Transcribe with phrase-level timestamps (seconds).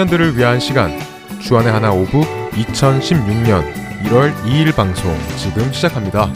[0.00, 0.98] 청년들을 위한 시간
[1.40, 2.20] 주안의 하나 오부
[2.52, 3.62] 2016년
[4.04, 6.30] 1월 2일 방송 지금 시작합니다.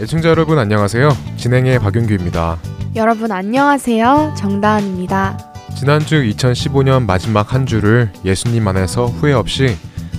[0.00, 1.10] 애청자 여러분 안녕하세요.
[1.36, 2.58] 진행의 박윤규입니다.
[2.96, 4.34] 여러분 안녕하세요.
[4.36, 5.38] 정다은입니다.
[5.76, 9.76] 지난주 2015년 마지막 한 주를 예수님 안에서 후회 없이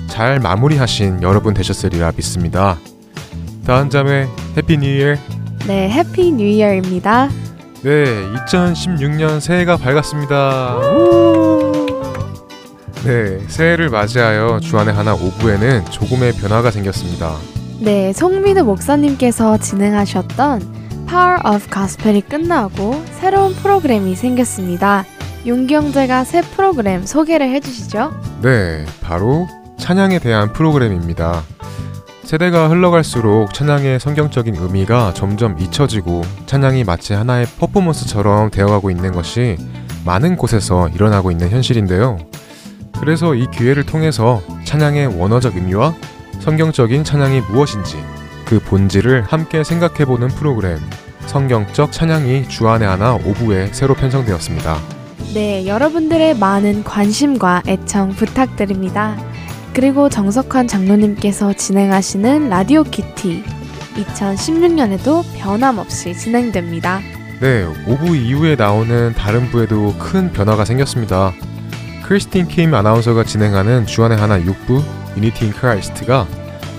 [0.07, 2.77] 잘 마무리하신 여러분 되셨으리라 믿습니다.
[3.65, 5.15] 다은 자매 Happy New Year.
[5.67, 7.29] 네, Happy New Year입니다.
[7.83, 8.05] 네,
[8.47, 10.79] 2016년 새해가 밝았습니다.
[13.05, 17.35] 네, 새해를 맞이하여 주안의 하나 오부에는 조금의 변화가 생겼습니다.
[17.79, 25.05] 네, 송민우 목사님께서 진행하셨던 Power of Gospel이 끝나고 새로운 프로그램이 생겼습니다.
[25.45, 28.11] 형제가 새 프로그램 소개를 해주시죠.
[28.41, 29.47] 네, 바로
[29.77, 31.43] 찬양에 대한 프로그램입니다.
[32.27, 39.55] 세대가 흘러갈수록 찬양의 성경적인 의미가 점점 잊혀지고 찬양이 마치 하나의 퍼포먼스처럼 되어가고 있는 것이
[40.05, 42.17] 많은 곳에서 일어나고 있는 현실인데요.
[42.99, 45.95] 그래서 이 기회를 통해서 찬양의 원어적 의미와
[46.41, 47.95] 성경적인 찬양이 무엇인지
[48.43, 50.79] 그 본질을 함께 생각해보는 프로그램
[51.27, 54.77] 성경적 찬양이 주안의 하나 오부에 새로 편성되었습니다.
[55.33, 59.15] 네, 여러분들의 많은 관심과 애청 부탁드립니다.
[59.77, 63.43] 그리고 정석환 장로님께서 진행하시는 라디오 QT
[63.95, 66.99] 2016년에도 변함없이 진행됩니다.
[67.39, 71.31] 네, 5부 이후에 나오는 다른 부에도 큰 변화가 생겼습니다.
[72.01, 74.83] 크리스틴 킴 아나운서가 진행하는 주안의 하나 6부
[75.15, 76.25] Unity in Christ가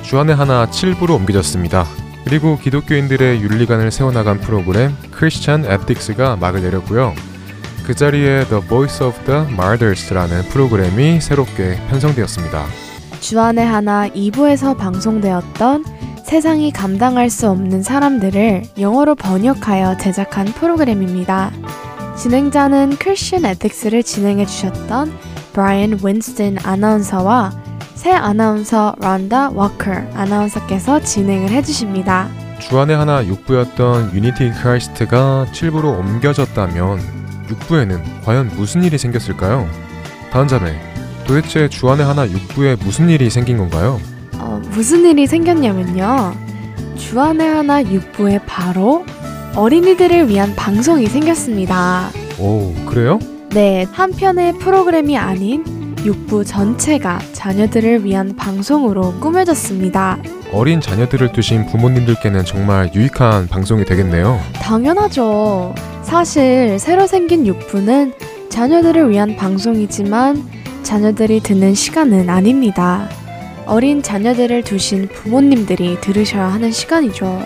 [0.03, 1.87] 주안의 하나 7부로 옮겨졌습니다.
[2.25, 7.15] 그리고 기독교인들의 윤리관을 세워나간 프로그램 Christian Ethics가 막을 내렸고요.
[7.87, 12.88] 그 자리에 The Voice of the Martyrs라는 프로그램이 새롭게 편성되었습니다.
[13.29, 15.85] 주안의 하나 2부에서 방송되었던
[16.25, 21.51] 세상이 감당할 수 없는 사람들을 영어로 번역하여 제작한 프로그램입니다.
[22.17, 25.13] 진행자는 Christian Ethics를 진행해 주셨던
[25.53, 27.53] 브라이언 윈스턴 아나운서와
[27.97, 32.31] 새 아나운서 란다 워커 아나운서께서 진행을 해주십니다.
[32.61, 36.99] 주안의 하나 6부였던 Unity in Christ가 7부로 옮겨졌다면
[37.49, 39.69] 6부에는 과연 무슨 일이 생겼을까요?
[40.31, 40.88] 다음 자매,
[41.29, 44.01] 도대체 주안의 하나 6부에 무슨 일이 생긴 건가요?
[44.39, 46.33] 어, 무슨 일이 생겼냐면요.
[46.97, 49.05] 주안의 하나 6부에 바로
[49.55, 52.09] 어린이들을 위한 방송이 생겼습니다.
[52.39, 53.19] 오, 그래요?
[53.51, 55.65] 네, 한 편의 프로그램이 아닌
[55.97, 60.17] 6부 전체가 자녀들을 위한 방송으로 꾸며졌습니다.
[60.51, 64.41] 어린 자녀들을 두신 부모님들께는 정말 유익한 방송이 되겠네요.
[64.55, 65.75] 당연하죠.
[66.03, 68.15] 사실 새로 생긴 6부는
[68.49, 73.09] 자녀들을 위한 방송이지만 자녀들이 듣는 시간은 아닙니다.
[73.67, 77.43] 어린 자녀들을 두신 부모님들이 들으셔야 하는 시간이죠.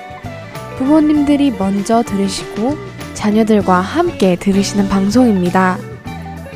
[0.78, 2.76] 부모님들이 먼저 들으시고
[3.14, 5.78] 자녀들과 함께 들으시는 방송입니다.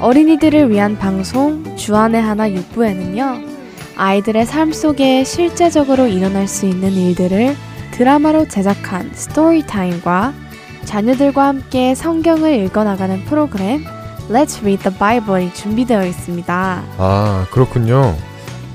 [0.01, 3.47] 어린이들을 위한 방송 주안의 하나 6부에는요.
[3.97, 7.57] 아이들의 삶 속에 실제적으로 일어날 수 있는 일들을
[7.93, 10.35] 드라마로 제작한 스토리타임과
[10.85, 13.85] 자녀들과 함께 성경을 읽어나가는 프로그램
[14.29, 16.83] Let's Read the Bible이 준비되어 있습니다.
[16.99, 18.17] 아, 그렇군요.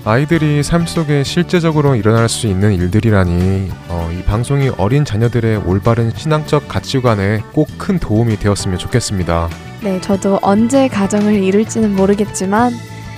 [0.04, 6.68] 아이들이 삶 속에 실제적으로 일어날 수 있는 일들이라니 어, 이 방송이 어린 자녀들의 올바른 신앙적
[6.68, 9.50] 가치관에 꼭 큰 도움이 되었으면 좋겠습니다.
[9.84, 12.72] 네, 저도 언제 가정을 이룰지는 모르겠지만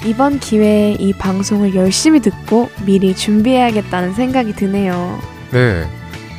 [0.05, 5.19] 이번 기회에 이 방송을 열심히 듣고 미리 준비해야겠다는 생각이 드네요.
[5.51, 5.85] 네,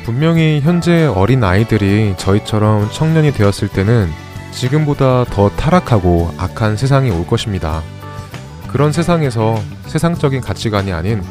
[0.03, 4.09] 분명히 현재 어린 아이들이 저희처럼 청년이 되었을 때는
[4.55, 7.81] 지금보다 더 타락하고 악한 세상이 올 것입니다.
[8.67, 11.21] 그런 세상에서 세상적인 가치관이 아닌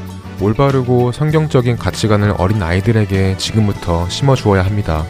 [0.41, 5.05] 올바르고 성경적인 가치관을 어린 아이들에게 지금부터 심어 주어야 합니다.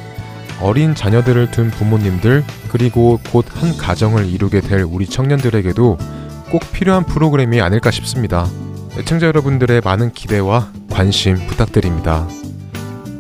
[0.61, 5.99] 어린 자녀들을 둔 부모님들 그리고 곧 한 가정을 이루게 될 우리 청년들에게도
[6.51, 8.47] 꼭 필요한 프로그램이 아닐까 싶습니다.
[8.97, 12.29] 애청자 여러분들의 많은 기대와 관심 부탁드립니다.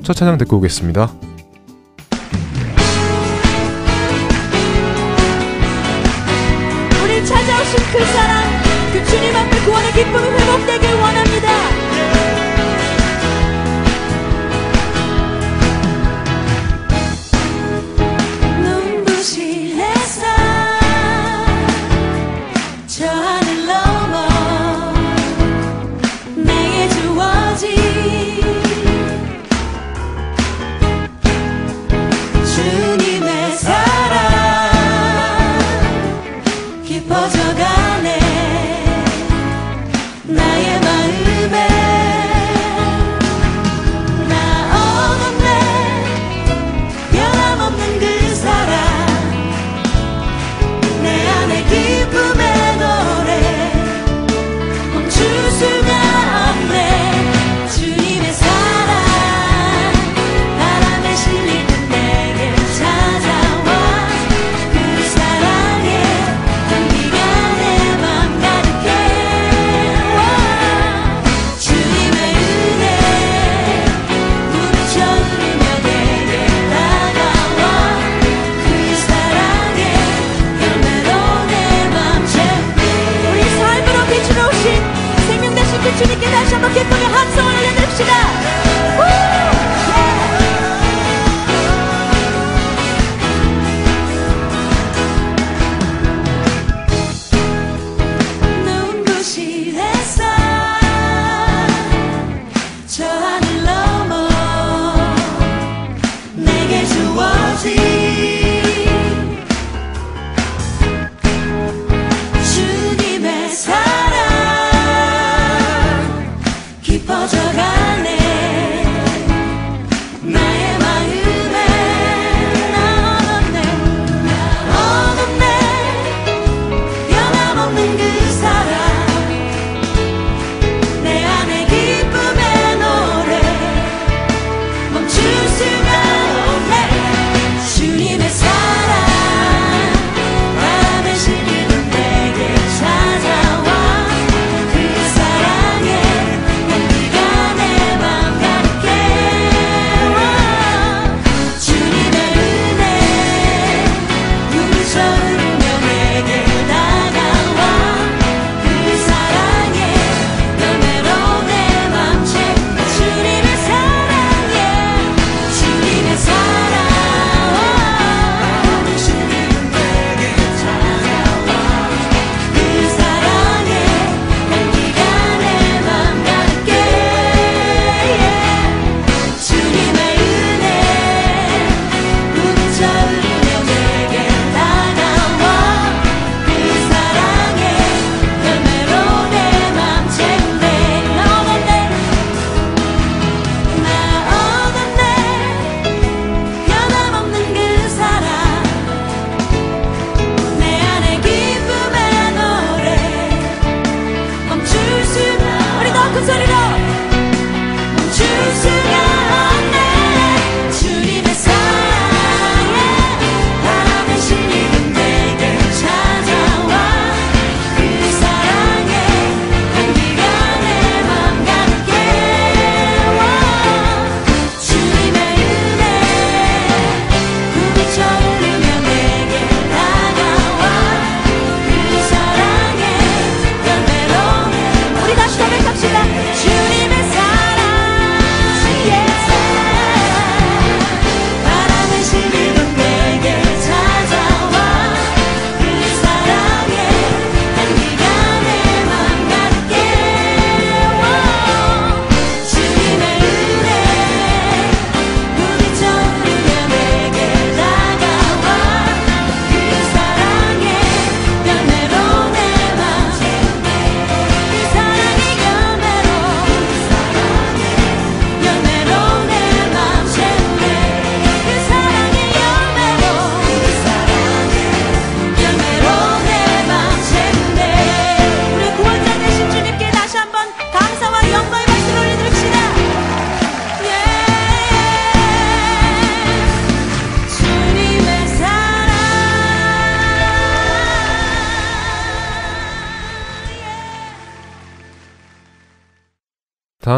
[0.03, 1.11] 첫 찬양 듣고 오겠습니다.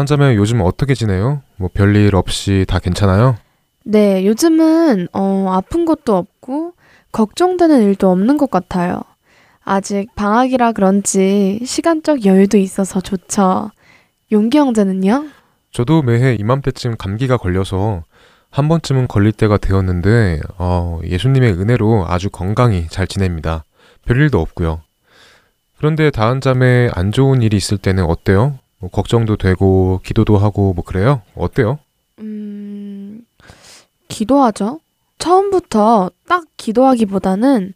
[0.07, 1.41] 다한자매 요즘 어떻게 지내요?
[1.57, 3.35] 뭐 별일 없이 다 괜찮아요?
[3.83, 6.73] 네, 요즘은 어, 아픈 것도 없고
[7.11, 9.01] 걱정되는 일도 없는 것 같아요.
[9.63, 13.71] 아직 방학이라 그런지 시간적 여유도 있어서 좋죠.
[14.31, 15.25] 용기 형제는요?
[15.71, 18.03] 저도 매해 이맘때쯤 감기가 걸려서
[18.49, 23.65] 한 번쯤은 걸릴 때가 되었는데 어, 예수님의 은혜로 아주 건강히 잘 지냅니다.
[24.05, 24.81] 별일도 없고요.
[25.77, 28.57] 그런데 다한 잠에 안 좋은 일이 있을 때는 어때요?
[28.79, 31.21] 뭐 걱정도 되고 기도도 하고 뭐 그래요?
[31.35, 31.79] 어때요?
[32.19, 33.25] 음,
[34.07, 34.79] 기도하죠.
[35.19, 37.73] 처음부터 딱 기도하기보다는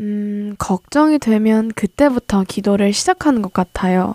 [0.00, 4.14] 음, 걱정이 되면 그때부터 기도를 시작하는 것 같아요.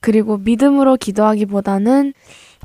[0.00, 2.14] 그리고 믿음으로 기도하기보다는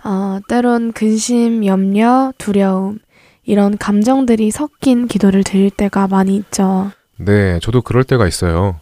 [0.04, 3.00] 어, 때론 근심, 염려, 두려움
[3.44, 6.92] 이런 감정들이 섞인 기도를 드릴 때가 많이 있죠.
[7.18, 8.80] 네, 저도 그럴 때가 있어요.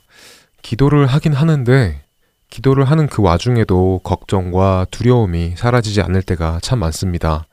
[0.61, 2.04] 기도를 하긴 하는데
[2.55, 7.45] 기도를 하는 그 와중에도 걱정과 두려움이 사라지지 않을 때가 참 많습니다.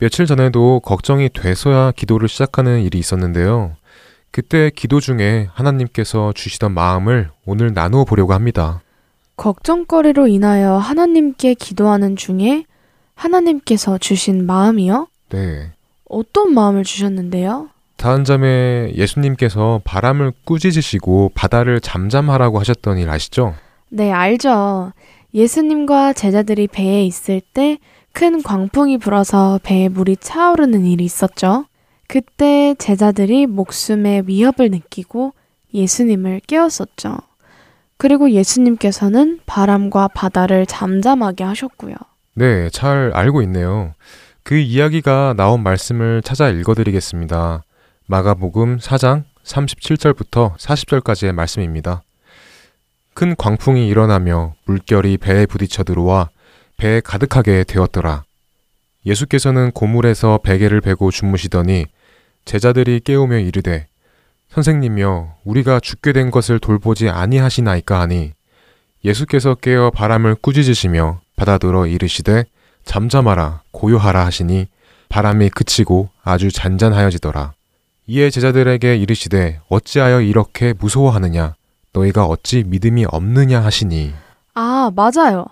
[0.00, 3.74] 며칠 전에도 걱정이 돼서야 기도를 시작하는 일이 있었는데요.
[4.30, 8.82] 그때 기도 중에 하나님께서 주시던 마음을 오늘 나누어 보려고 합니다.
[9.36, 12.66] 걱정거리로 인하여 하나님께 기도하는 중에
[13.14, 15.08] 하나님께서 주신 마음이요?
[15.30, 15.72] 네.
[16.04, 17.70] 어떤 마음을 주셨는데요?
[17.96, 23.54] 다한 점에 예수님께서 바람을 꾸짖으시고 바다를 잠잠하라고 하셨던 일 아시죠?
[23.92, 24.92] 네, 알죠.
[25.34, 27.78] 예수님과 제자들이 배에 있을 때
[28.12, 31.66] 큰 광풍이 불어서 배에 물이 차오르는 일이 있었죠.
[32.08, 35.32] 그때 제자들이 목숨의 위협을 느끼고
[35.72, 37.16] 예수님을 깨웠었죠.
[37.96, 41.94] 그리고 예수님께서는 바람과 바다를 잠잠하게 하셨고요.
[42.34, 43.94] 네, 잘 알고 있네요.
[44.42, 47.62] 그 이야기가 나온 말씀을 찾아 읽어드리겠습니다.
[48.06, 52.02] 마가복음 4장 37절부터 40절까지의 말씀입니다.
[53.14, 56.30] 큰 광풍이 일어나며 물결이 배에 부딪혀 들어와
[56.76, 58.24] 배에 가득하게 되었더라.
[59.04, 61.86] 예수께서는 고물에서 베개를 베고 주무시더니
[62.44, 63.86] 제자들이 깨우며 이르되
[64.50, 68.32] 선생님이여 우리가 죽게 된 것을 돌보지 아니하시나이까 하니
[69.04, 72.44] 예수께서 깨어 바람을 꾸짖으시며 받아들어 이르시되
[72.84, 74.68] 잠잠하라 고요하라 하시니
[75.08, 77.52] 바람이 그치고 아주 잔잔하여지더라.
[78.06, 81.54] 이에 제자들에게 이르시되 어찌하여 이렇게 무서워하느냐
[81.92, 84.12] 너희가 어찌 믿음이 없느냐 하시니
[84.54, 85.46] 아, 맞아요.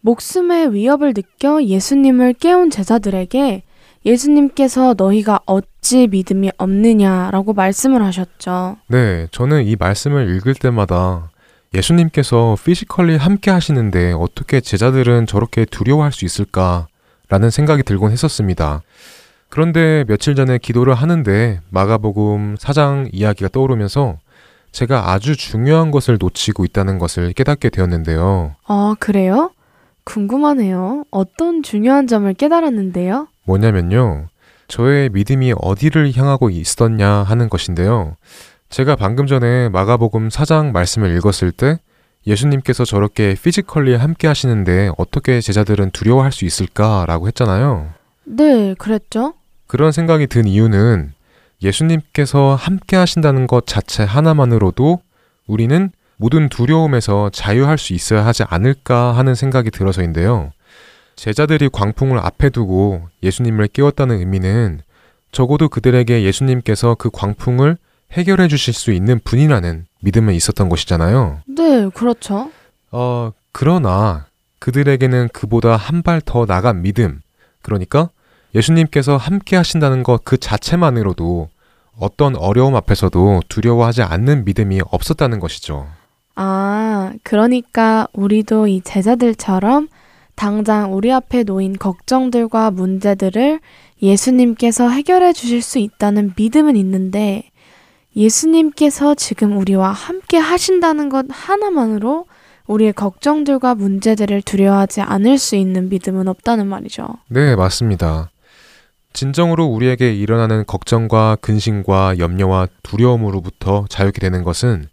[0.00, 3.62] 목숨의 위협을 느껴 예수님을 깨운 제자들에게
[4.04, 8.76] 예수님께서 너희가 어찌 믿음이 없느냐라고 말씀을 하셨죠.
[8.88, 11.30] 네, 저는 이 말씀을 읽을 때마다
[11.72, 18.82] 예수님께서 physically 함께 하시는데 어떻게 제자들은 저렇게 두려워할 수 있을까라는 생각이 들곤 했었습니다.
[19.48, 24.18] 그런데 며칠 전에 기도를 하는데 마가복음 4장 이야기가 떠오르면서
[24.74, 28.56] 제가 아주 중요한 것을 놓치고 있다는 것을 깨닫게 되었는데요.
[28.66, 29.52] 아, 그래요?
[30.02, 31.04] 궁금하네요.
[31.12, 33.28] 어떤 중요한 점을 깨달았는데요?
[33.44, 34.26] 뭐냐면요.
[34.66, 38.16] 저의 믿음이 어디를 향하고 있었냐 하는 것인데요.
[38.68, 41.78] 제가 방금 전에 마가복음 4장 말씀을 읽었을 때
[42.26, 47.90] 예수님께서 저렇게 physically 함께 하시는데 어떻게 제자들은 두려워할 수 있을까라고 했잖아요.
[48.24, 49.34] 네, 그랬죠.
[49.68, 51.13] 그런 생각이 든 이유는
[51.64, 55.00] 예수님께서 함께 하신다는 것 자체 하나만으로도
[55.46, 60.52] 우리는 모든 두려움에서 자유할 수 있어야 하지 않을까 하는 생각이 들어서인데요.
[61.16, 64.80] 제자들이 광풍을 앞에 두고 예수님을 깨웠다는 의미는
[65.32, 67.76] 적어도 그들에게 예수님께서 그 광풍을
[68.12, 71.40] 해결해 주실 수 있는 분이라는 믿음은 있었던 것이잖아요.
[71.48, 72.50] 네, 그렇죠.
[72.92, 74.26] 어, 그러나
[74.60, 77.20] 그들에게는 그보다 한 발 더 나간 믿음,
[77.62, 78.10] 그러니까
[78.54, 81.48] 예수님께서 함께 하신다는 것 그 자체만으로도
[81.98, 85.86] 어떤 어려움 앞에서도 두려워하지 않는 믿음이 없었다는 것이죠.
[86.36, 89.88] 아, 그러니까 우리도 이 제자들처럼
[90.34, 93.60] 당장 우리 앞에 놓인 걱정들과 문제들을
[94.02, 97.50] 예수님께서 해결해 주실 수 있다는 믿음은 있는데
[98.16, 102.26] 예수님께서 지금 우리와 함께 하신다는 것 하나만으로
[102.66, 107.08] 우리의 걱정들과 문제들을 두려워하지 않을 수 있는 믿음은 없다는 말이죠.
[107.28, 108.30] 네, 맞습니다.
[109.14, 114.88] 진정으로 우리에게 일어나는 걱정과 근심과 염려와 두려움으로부터 자유게 되는 것은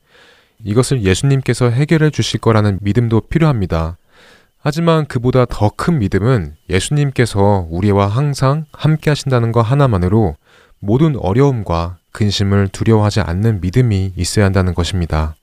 [0.63, 3.97] 이것을 예수님께서 해결해 주실 거라는 믿음도 필요합니다.
[4.59, 10.35] 하지만 그보다 더 큰 믿음은 예수님께서 우리와 항상 함께 하신다는 것 하나만으로
[10.79, 15.35] 모든 어려움과 근심을 두려워하지 않는 믿음이 있어야 한다는 것입니다.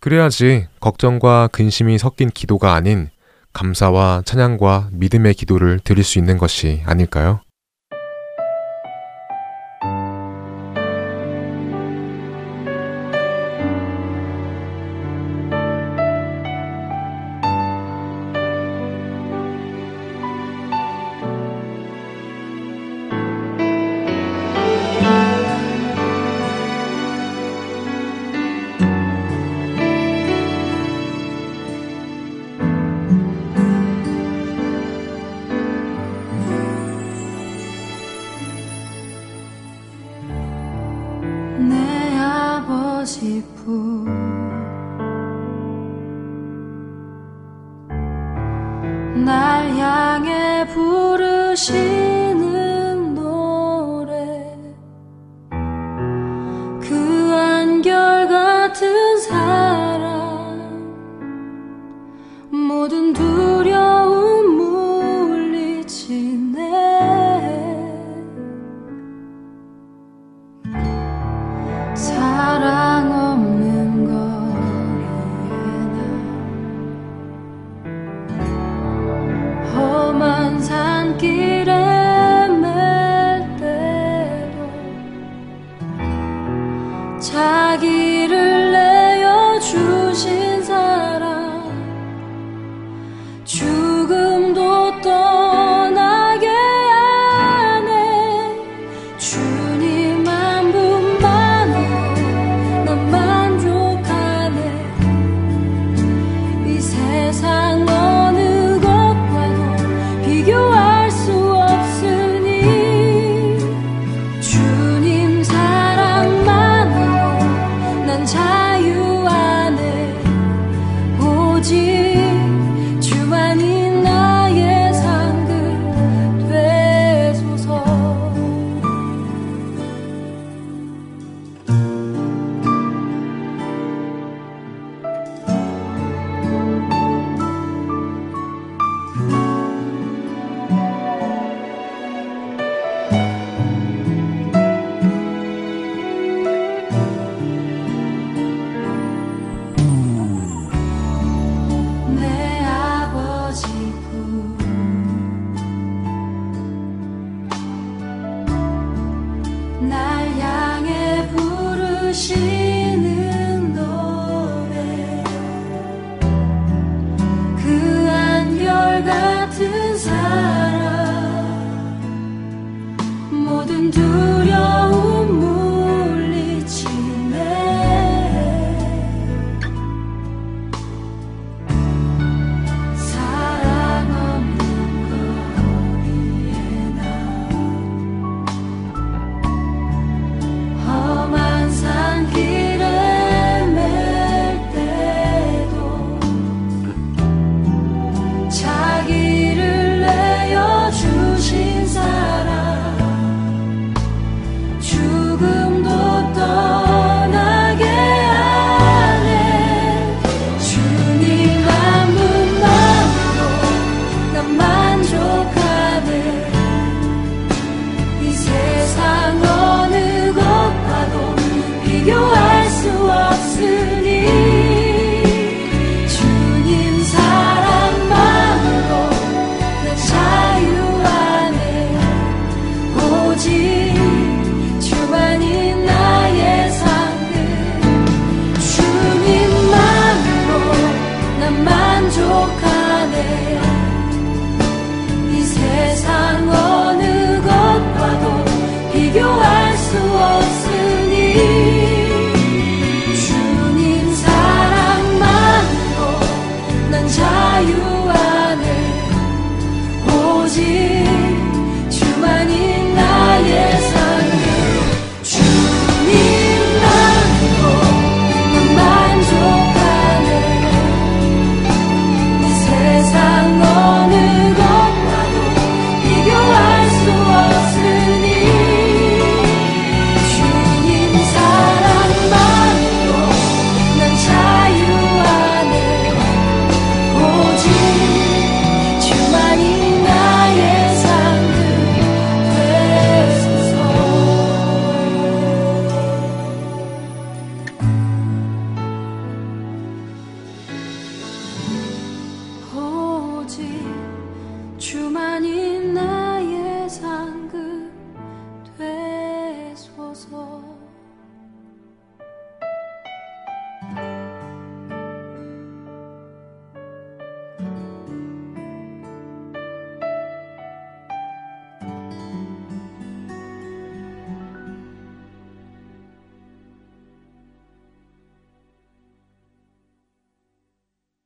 [0.00, 3.08] 그래야지 걱정과 근심이 섞인 기도가 아닌
[3.52, 7.40] 감사와 찬양과 믿음의 기도를 드릴 수 있는 것이 아닐까요?
[81.10, 81.59] 험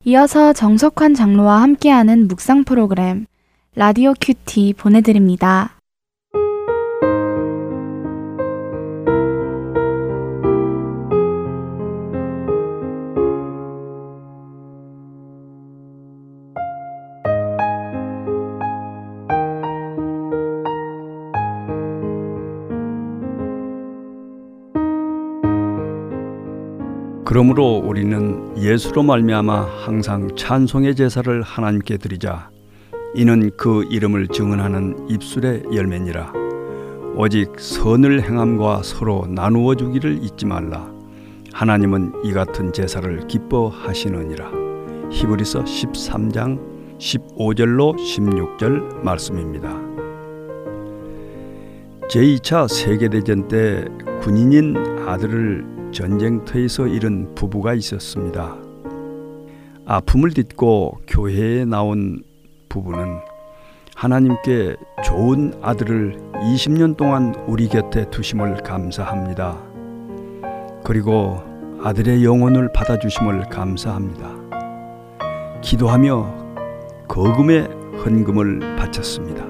[0.06, 3.24] 이어서 정석환 장로와 함께하는 묵상 프로그램
[3.74, 5.70] 라디오 큐티 보내드립니다.
[27.24, 28.33] 그러므로 우리는
[28.64, 32.48] 예수로 말미암아 항상 찬송의 제사를 하나님께 드리자.
[33.14, 36.32] 이는 그 이름을 증언하는 입술의 열매니라.
[37.14, 40.90] 오직 선을 행함과 서로 나누어 주기를 잊지 말라.
[41.52, 44.50] 하나님은 이 같은 제사를 기뻐하시느니라.
[45.10, 46.58] 히브리서 13장
[46.96, 49.78] 15절로 16절 말씀입니다.
[52.08, 53.84] 제2차 세계대전 때
[54.22, 54.74] 군인인
[55.06, 58.56] 아들을 전쟁터에서 잃은 부부가 있었습니다.
[59.86, 62.22] 아픔을 딛고 교회에 나온
[62.68, 63.20] 부부는
[63.94, 69.56] 하나님께 좋은 아들을 20년 동안 우리 곁에 두심을 감사합니다.
[70.82, 71.42] 그리고
[71.82, 74.34] 아들의 영혼을 받아주심을 감사합니다.
[75.62, 77.68] 기도하며 거금의
[78.04, 79.46] 헌금을 바쳤습니다.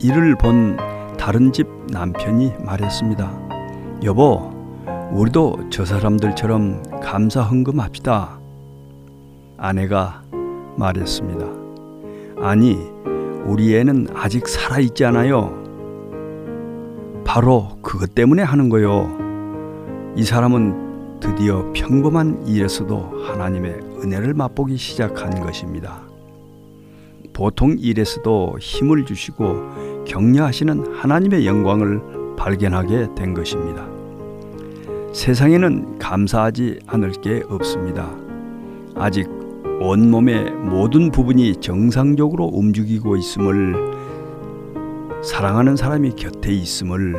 [0.00, 0.76] 이를 본
[1.16, 3.48] 다른 집 남편이 말했습니다.
[4.04, 4.57] 여보,
[5.10, 8.38] 우리도 저 사람들처럼 감사 헌금합시다.
[9.56, 10.22] 아내가
[10.76, 11.46] 말했습니다.
[12.40, 12.76] 아니,
[13.46, 15.56] 우리 애는 아직 살아있지 않아요.
[17.24, 19.08] 바로 그것 때문에 하는 거요.
[20.14, 26.02] 이 사람은 드디어 평범한 일에서도 하나님의 은혜를 맛보기 시작한 것입니다.
[27.32, 33.97] 보통 일에서도 힘을 주시고 격려하시는 하나님의 영광을 발견하게 된 것입니다.
[35.18, 38.08] 세상에는 감사하지 않을 게 없습니다.
[38.94, 39.28] 아직
[39.80, 43.74] 온몸의 모든 부분이 정상적으로 움직이고 있음을
[45.24, 47.16] 사랑하는 사람이 곁에 있음을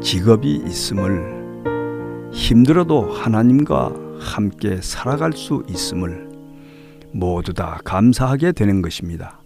[0.00, 6.30] 직업이 있음을 힘들어도 하나님과 함께 살아갈 수 있음을
[7.12, 9.38] 모두 다 감사하게 되는 것입니다.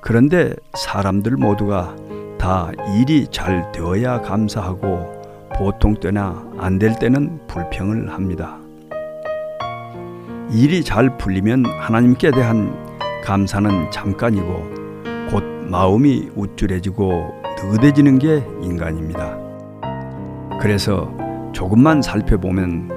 [0.00, 1.94] 그런데 사람들 모두가
[2.38, 5.19] 다 일이 잘 되어야 감사하고
[5.60, 8.58] 보통 때나 안 될 때는 불평을 합니다.
[10.50, 12.74] 일이 잘 풀리면 하나님께 대한
[13.22, 14.70] 감사는 잠깐이고
[15.30, 19.36] 곧 마음이 우쭐해지고 느긋해지는 게 인간입니다.
[20.62, 21.14] 그래서
[21.52, 22.88] 조금만 살펴보면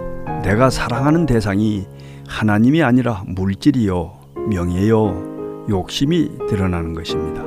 [0.42, 1.86] 내가 사랑하는 대상이
[2.30, 4.14] 하나님이 아니라 물질이요,
[4.50, 7.44] 명예요, 욕심이 드러나는 것입니다.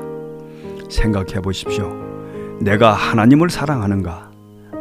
[0.90, 1.90] 생각해 보십시오.
[2.60, 4.25] 내가 하나님을 사랑하는가?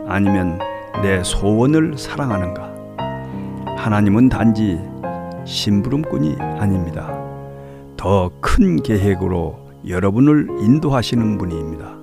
[0.08, 0.60] 아니면
[1.02, 2.74] 내 소원을 사랑하는가?
[3.78, 4.80] 하나님은 단지
[5.46, 7.14] 심부름꾼이 아닙니다.
[7.98, 11.96] 더 큰 계획으로 여러분을 인도하시는 분입니다.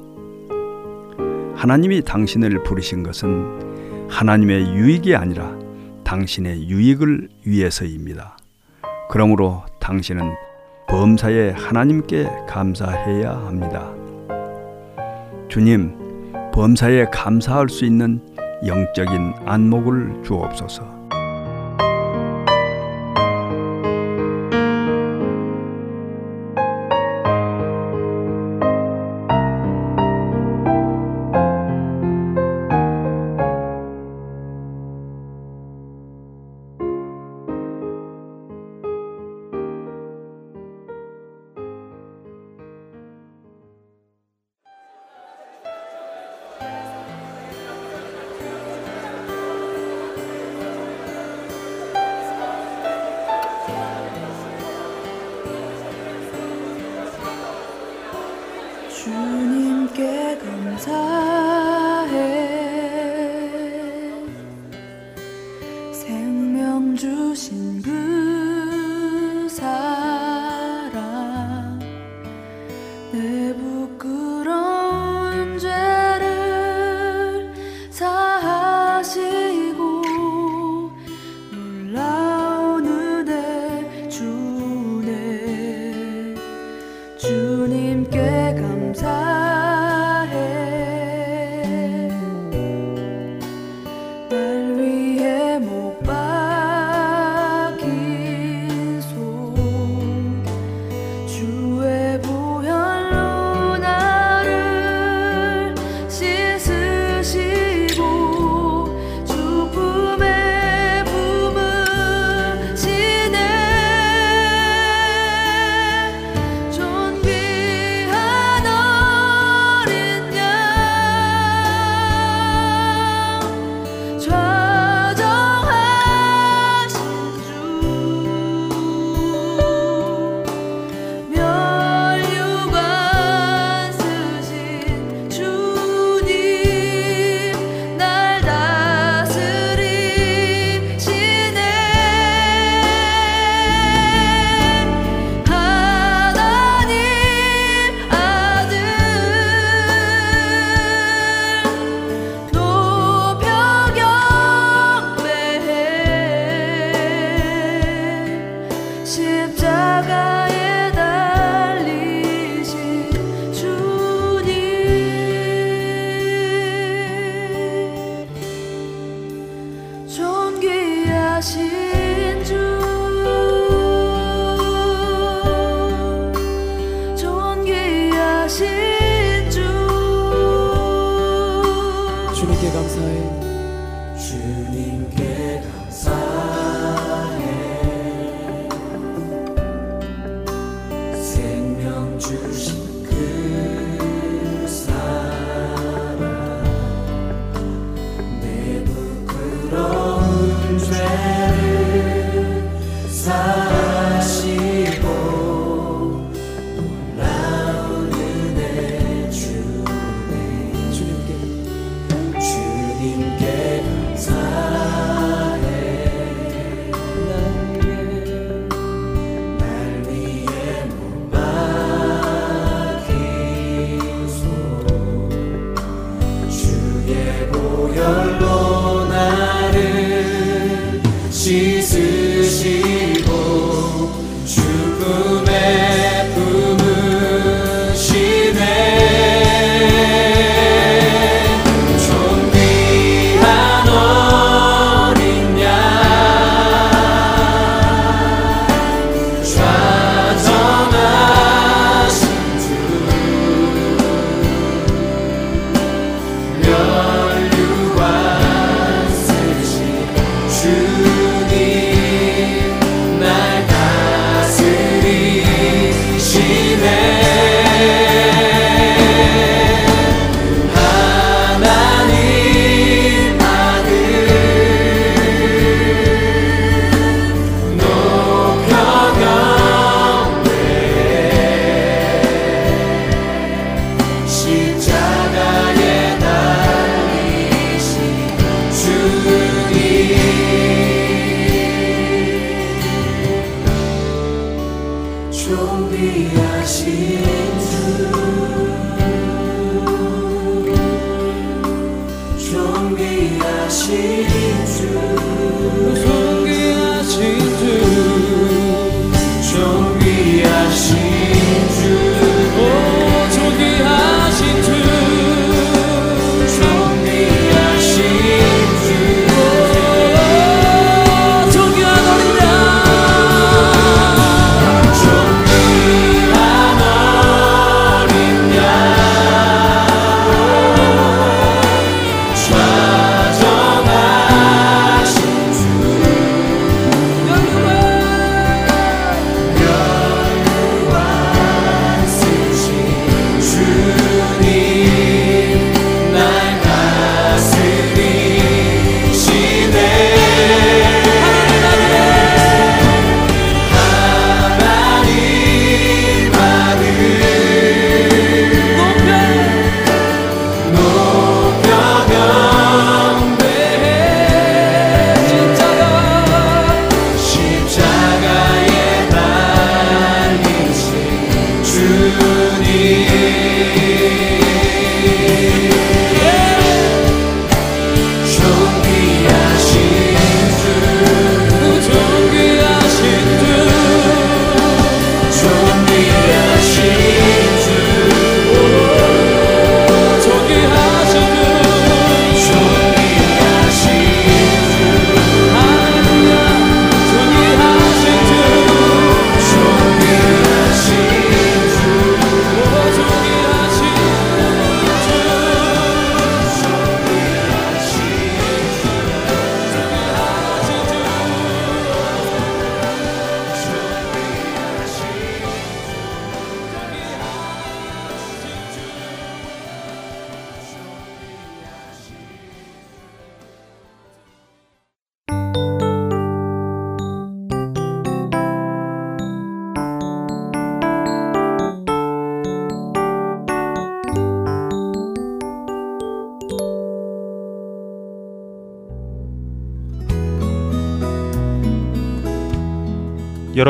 [1.56, 5.56] 하나님이 당신을 부르신 것은 하나님의 유익이 아니라
[6.04, 8.36] 당신의 유익을 위해서입니다.
[9.08, 10.32] 그러므로 당신은
[10.88, 13.92] 범사에 하나님께 감사해야 합니다.
[15.48, 16.01] 주님,
[16.52, 18.20] 범사에 감사할 수 있는
[18.66, 21.01] 영적인 안목을 주옵소서.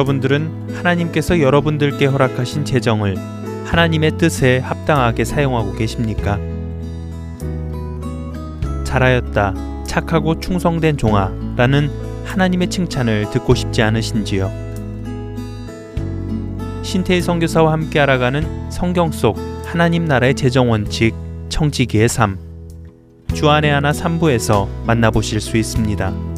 [0.02, 3.16] 여러분들은 하나님께서 여러분들께 허락하신 재정을
[3.64, 6.38] 하나님의 뜻에 합당하게 사용하고 계십니까?
[8.84, 9.54] 잘하였다.
[9.86, 11.32] 착하고 충성된 종아.
[11.56, 11.90] 라는
[12.24, 14.50] 하나님의 칭찬을 듣고 싶지 않으신지요?
[16.82, 21.14] 신태희 선교사와 함께 알아가는 성경 속 하나님 나라의 재정 원칙
[21.48, 22.38] 청지기의 삶.
[23.34, 26.31] 주안의 하나 3부에서 만나보실 수 있습니다.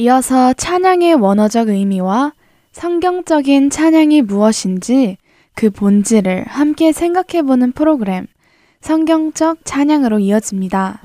[0.00, 2.32] 이어서 찬양의 원어적 의미와
[2.70, 5.16] 성경적인 찬양이 무엇인지
[5.56, 8.28] 그 본질을 함께 생각해보는 프로그램
[8.80, 11.00] 성경적 찬양으로 이어집니다.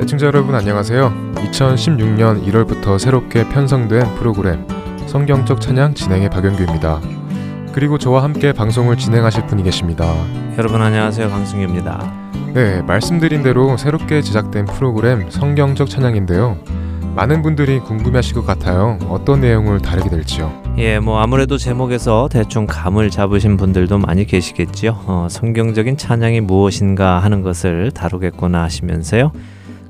[0.00, 1.34] 애청자 여러분 안녕하세요.
[1.36, 4.66] 2016년 1월부터 새롭게 편성된 프로그램
[5.06, 7.21] 성경적 찬양 진행의 박영규입니다.
[7.72, 10.14] 그리고 저와 함께 방송을 진행하실 분이 계십니다.
[10.58, 12.32] 여러분 안녕하세요 강승규입니다.
[12.52, 16.58] 네, 말씀드린 대로 새롭게 제작된 프로그램 성경적 찬양인데요.
[17.14, 18.98] 많은 분들이 궁금해하실 것 같아요.
[19.08, 20.52] 어떤 내용을 다루게 될지요.
[20.76, 25.04] 예, 뭐 아무래도 제목에서 대충 감을 잡으신 분들도 많이 계시겠지요.
[25.06, 29.32] 어, 성경적인 찬양이 무엇인가 하는 것을 다루겠구나 하시면서요.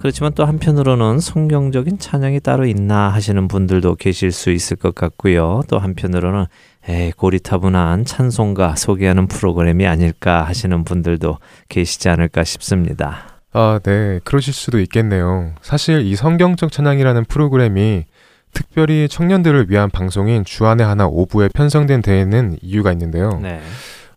[0.01, 5.63] 그렇지만 또 한편으로는 성경적인 찬양이 따로 있나 하시는 분들도 계실 수 있을 것 같고요.
[5.69, 6.47] 또 한편으로는
[6.89, 13.41] 에이, 고리타분한 찬송가 소개하는 프로그램이 아닐까 하시는 분들도 계시지 않을까 싶습니다.
[13.53, 14.19] 아, 네.
[14.25, 15.53] 그러실 수도 있겠네요.
[15.63, 18.05] 사실 이 성경적 찬양이라는 프로그램이
[18.53, 23.39] 특별히 청년들을 위한 방송인 주안의 하나 오부에 편성된 데에는 이유가 있는데요.
[23.41, 23.61] 네.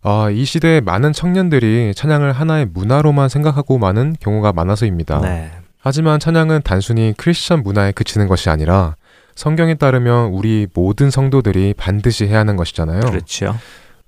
[0.01, 5.21] 아, 이 시대에 많은 청년들이 찬양을 하나의 문화로만 생각하고 많은 경우가 많아서입니다.
[5.21, 5.51] 네.
[5.79, 8.95] 하지만 찬양은 단순히 크리스천 문화에 그치는 것이 아니라
[9.35, 13.01] 성경에 따르면 우리 모든 성도들이 반드시 해야 하는 것이잖아요.
[13.01, 13.55] 그렇죠.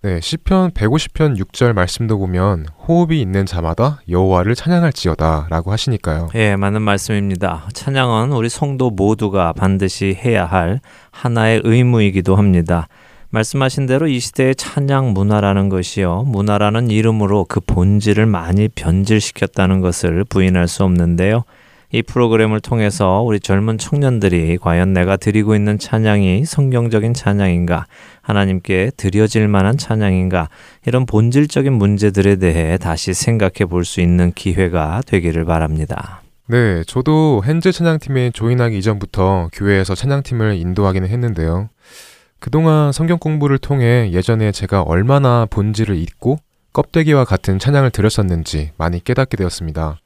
[0.03, 6.29] 네, 시편 150편 6절 말씀도 보면 호흡이 있는 자마다 여호와를 찬양할지어다라고 하시니까요.
[6.35, 7.67] 예, 맞는 말씀입니다.
[7.73, 10.79] 찬양은 우리 성도 모두가 반드시 해야 할
[11.11, 12.87] 하나의 의무이기도 합니다.
[13.29, 16.23] 말씀하신 대로 이 시대의 찬양 문화라는 것이요.
[16.27, 21.43] 문화라는 이름으로 그 본질을 많이 변질시켰다는 것을 부인할 수 없는데요.
[21.91, 27.85] 이 프로그램을 통해서 우리 젊은 청년들이 과연 내가 드리고 있는 찬양이 성경적인 찬양인가,
[28.21, 30.49] 하나님께 드려질 만한 찬양인가,
[30.85, 36.21] 이런 본질적인 문제들에 대해 다시 생각해 볼 수 있는 기회가 되기를 바랍니다.
[36.47, 41.69] 네, 저도 현재 찬양팀에 조인하기 이전부터 교회에서 찬양팀을 인도하기는 했는데요.
[42.39, 46.37] 그동안 성경 공부를 통해 예전에 제가 얼마나 본질을 잊고
[46.73, 49.99] 껍데기와 같은 찬양을 드렸었는지 많이 깨닫게 되었습니다.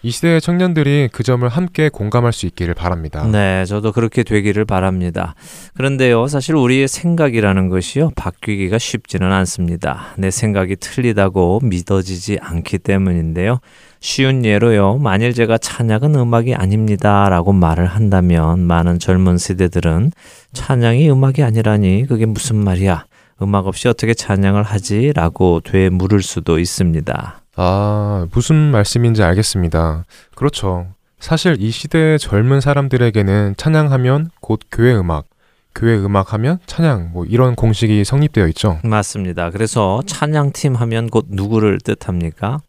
[0.00, 3.26] 이 시대의 청년들이 그 점을 함께 공감할 수 있기를 바랍니다.
[3.26, 5.34] 네, 저도 그렇게 되기를 바랍니다.
[5.74, 10.14] 그런데요, 사실 우리의 생각이라는 것이요, 바뀌기가 쉽지는 않습니다.
[10.16, 13.58] 내 생각이 틀리다고 믿어지지 않기 때문인데요.
[13.98, 20.12] 쉬운 예로요, 만일 제가 찬양은 음악이 아닙니다 라고 말을 한다면 많은 젊은 세대들은
[20.52, 23.04] 찬양이 음악이 아니라니 그게 무슨 말이야?
[23.42, 25.12] 음악 없이 어떻게 찬양을 하지?
[25.12, 27.40] 라고 되물을 수도 있습니다.
[27.60, 30.04] 아, 무슨 말씀인지 알겠습니다.
[30.36, 30.86] 그렇죠.
[31.18, 35.24] 사실 이 시대의 젊은 사람들에게는 찬양하면 곧 교회 음악,
[35.74, 38.78] 교회 음악 하면 찬양, 뭐 이런 공식이 성립되어 있죠.
[38.84, 39.50] 맞습니다.
[39.50, 42.60] 그래서 찬양팀 하면 곧 누구를 뜻합니까?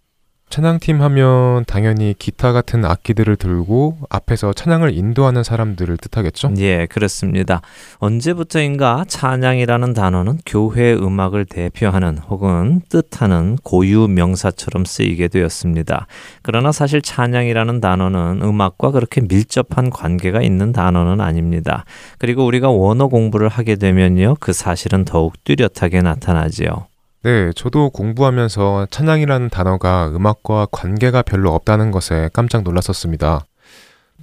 [0.50, 6.54] 찬양팀 하면 당연히 기타 같은 악기들을 들고 앞에서 찬양을 인도하는 사람들을 뜻하겠죠?
[6.58, 7.62] 예, 그렇습니다.
[8.00, 16.08] 언제부터인가 찬양이라는 단어는 교회 음악을 대표하는 혹은 뜻하는 고유 명사처럼 쓰이게 되었습니다.
[16.42, 21.86] 그러나 사실 찬양이라는 단어는 음악과 그렇게 밀접한 관계가 있는 단어는 아닙니다.
[22.18, 26.89] 그리고 우리가 원어 공부를 하게 되면요, 그 사실은 더욱 뚜렷하게 나타나지요.
[27.22, 33.44] 네, 저도 공부하면서 찬양이라는 단어가 음악과 관계가 별로 없다는 것에 깜짝 놀랐었습니다.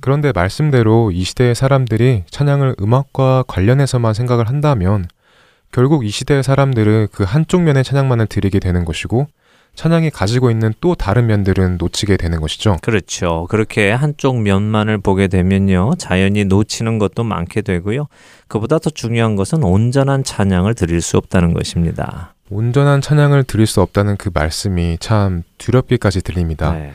[0.00, 5.08] 그런데 말씀대로 이 시대의 사람들이 찬양을 음악과 관련해서만 생각을 한다면
[5.72, 9.26] 결국 이 시대의 사람들은 그 한쪽 면의 찬양만을 드리게 되는 것이고
[9.74, 12.78] 찬양이 가지고 있는 또 다른 면들은 놓치게 되는 것이죠.
[12.80, 13.46] 그렇죠.
[13.50, 15.96] 그렇게 한쪽 면만을 보게 되면요.
[15.98, 18.06] 자연히 놓치는 것도 많게 되고요.
[18.48, 22.35] 그보다 더 중요한 것은 온전한 찬양을 드릴 수 없다는 것입니다.
[22.50, 26.72] 온전한 찬양을 드릴 수 없다는 그 말씀이 참 두렵기까지 들립니다.
[26.72, 26.92] 네.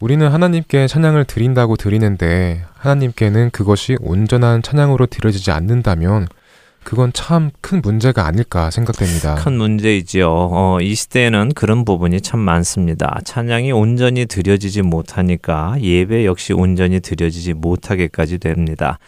[0.00, 6.26] 우리는 하나님께 찬양을 드린다고 드리는데 하나님께는 그것이 온전한 찬양으로 드려지지 않는다면
[6.82, 9.36] 그건 참 큰 문제가 아닐까 생각됩니다.
[9.36, 10.28] 큰 문제이지요.
[10.28, 13.20] 어, 이 시대에는 그런 부분이 참 많습니다.
[13.24, 18.98] 찬양이 온전히 드려지지 못하니까 예배 역시 온전히 드려지지 못하게까지 됩니다.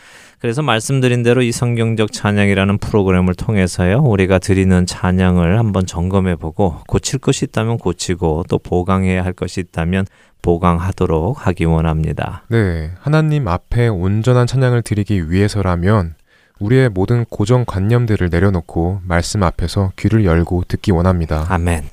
[0.42, 7.20] 그래서 말씀드린 대로 이 성경적 찬양이라는 프로그램을 통해서요, 우리가 드리는 찬양을 한번 점검해 보고 고칠
[7.20, 10.04] 것이 있다면 고치고 또 보강해야 할 것이 있다면
[10.42, 12.42] 보강하도록 하기 원합니다.
[12.48, 16.16] 네, 하나님 앞에 온전한 찬양을 드리기 위해서라면
[16.58, 21.46] 우리의 모든 고정관념들을 내려놓고 말씀 앞에서 귀를 열고 듣기 원합니다.
[21.50, 21.84] 아멘.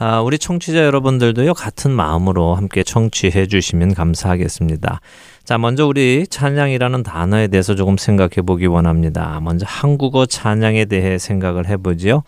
[0.00, 5.00] 아, 우리 청취자 여러분들도요, 같은 마음으로 함께 청취해 주시면 감사하겠습니다.
[5.48, 9.40] 자, 먼저 우리 찬양이라는 단어에 대해서 조금 생각해 보기 원합니다.
[9.42, 12.22] 먼저 한국어 찬양에 대해 생각을 해 보지요.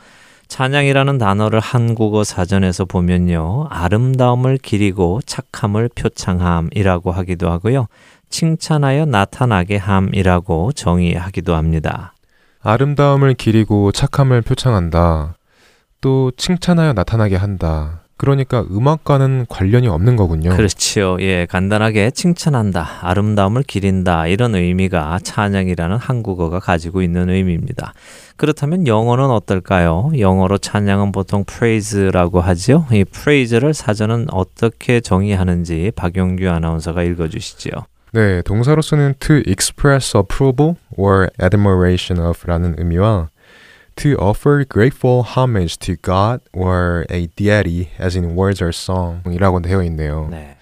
[0.48, 3.66] 찬양이라는 단어를 한국어 사전에서 보면요.
[3.68, 7.88] 아름다움을 기리고 착함을 표창함이라고 하기도 하고요.
[8.30, 12.14] 칭찬하여 나타나게 함이라고 정의하기도 합니다.
[12.62, 15.34] 아름다움을 기리고 착함을 표창한다.
[16.00, 17.99] 또 칭찬하여 나타나게 한다.
[18.20, 20.50] 그러니까 음악과는 관련이 없는 거군요.
[20.50, 21.16] 그렇지요.
[21.20, 27.94] 예, 간단하게 칭찬한다, 아름다움을 기린다 이런 의미가 찬양이라는 한국어가 가지고 있는 의미입니다.
[28.36, 30.10] 그렇다면 영어는 어떨까요?
[30.18, 32.84] 영어로 찬양은 보통 praise라고 하죠.
[32.92, 37.70] 이 praise를 사전은 어떻게 정의하는지 박용규 아나운서가 읽어주시죠.
[38.12, 43.30] 네, 동사로서는 to express approval or admiration of라는 의미와
[44.00, 49.82] to offer grateful homage to God or a deity as in words or song이라고 되어
[49.84, 50.28] 있네요.
[50.30, 50.56] 네.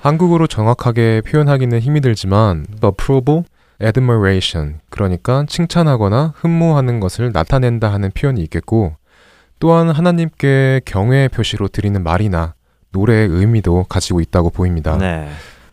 [0.00, 3.44] 한국어로 정확하게 표현하기는 힘이 들지만 approval,
[3.80, 8.96] admiration 그러니까 칭찬하거나 흠모하는 것을 나타낸다 하는 표현이 있겠고
[9.60, 12.54] 또한 하나님께 경외의 표시로 드리는 말이나
[12.90, 14.96] 노래의 의미도 가지고 있다고 보입니다.
[14.96, 15.28] 네.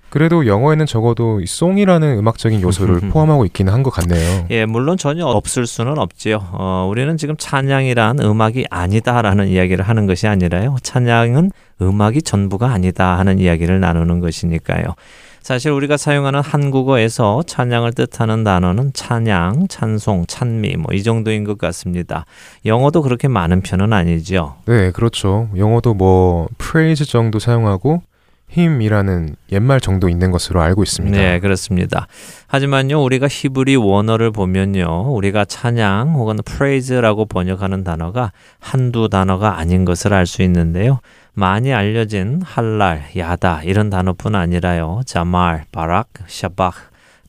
[0.10, 4.45] 그래도 영어에는 적어도 이 송이라는 음악적인 요소를 포함하고 있기는 한 것 같네요.
[4.49, 6.43] 예, 물론 전혀 없을 수는 없지요.
[6.53, 10.78] 어, 우리는 지금 찬양이란 음악이 아니다라는 이야기를 하는 것이 아니라요.
[10.82, 11.51] 찬양은
[11.82, 14.95] 음악이 전부가 아니다 하는 이야기를 나누는 것이니까요.
[15.43, 22.26] 사실 우리가 사용하는 한국어에서 찬양을 뜻하는 단어는 찬양, 찬송, 찬미 뭐 이 정도인 것 같습니다.
[22.66, 24.55] 영어도 그렇게 많은 편은 아니죠.
[24.66, 25.47] 네, 그렇죠.
[25.55, 28.01] 영어도 뭐 praise 정도 사용하고
[28.50, 31.18] 힘이라는 옛말 정도 있는 것으로 알고 있습니다.
[31.18, 32.08] 네, 그렇습니다.
[32.48, 40.14] 하지만요, 우리가 히브리 원어를 보면요, 우리가 찬양 혹은 praise라고 번역하는 단어가 한두 단어가 아닌 것을
[40.14, 41.00] 알 수 있는데요.
[41.34, 46.74] 많이 알려진 할랄, 야다 이런 단어뿐 아니라요, 자말, 바락, 샤박,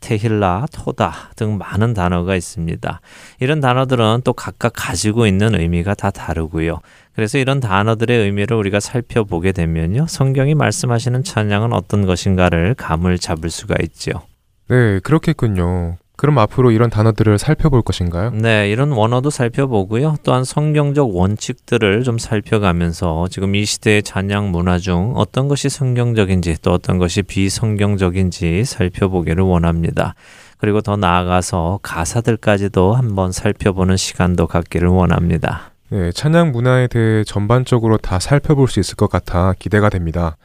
[0.01, 3.01] 테힐라, 토다 등 많은 단어가 있습니다.
[3.41, 6.81] 이런 단어들은 또 각각 가지고 있는 의미가 다 다르고요.
[7.19, 10.07] 그래서 이런 단어들의 의미를 우리가 살펴보게 되면요.
[10.09, 14.23] 성경이 말씀하시는 찬양은 어떤 것인가를 감을 잡을 수가 있죠.
[14.69, 15.97] 네, 그렇겠군요.
[16.17, 18.31] 그럼 앞으로 이런 단어들을 살펴볼 것인가요?
[18.31, 20.15] 네, 이런 원어도 살펴보고요.
[20.23, 26.71] 또한 성경적 원칙들을 좀 살펴가면서 지금 이 시대의 찬양 문화 중 어떤 것이 성경적인지 또
[26.71, 30.15] 어떤 것이 비성경적인지 살펴보기를 원합니다.
[30.59, 35.73] 그리고 더 나아가서 가사들까지도 한번 살펴보는 시간도 갖기를 원합니다.
[35.91, 40.37] 네, 찬양 문화에 대해 전반적으로 다 살펴볼 수 있을 것 같아 기대가 됩니다.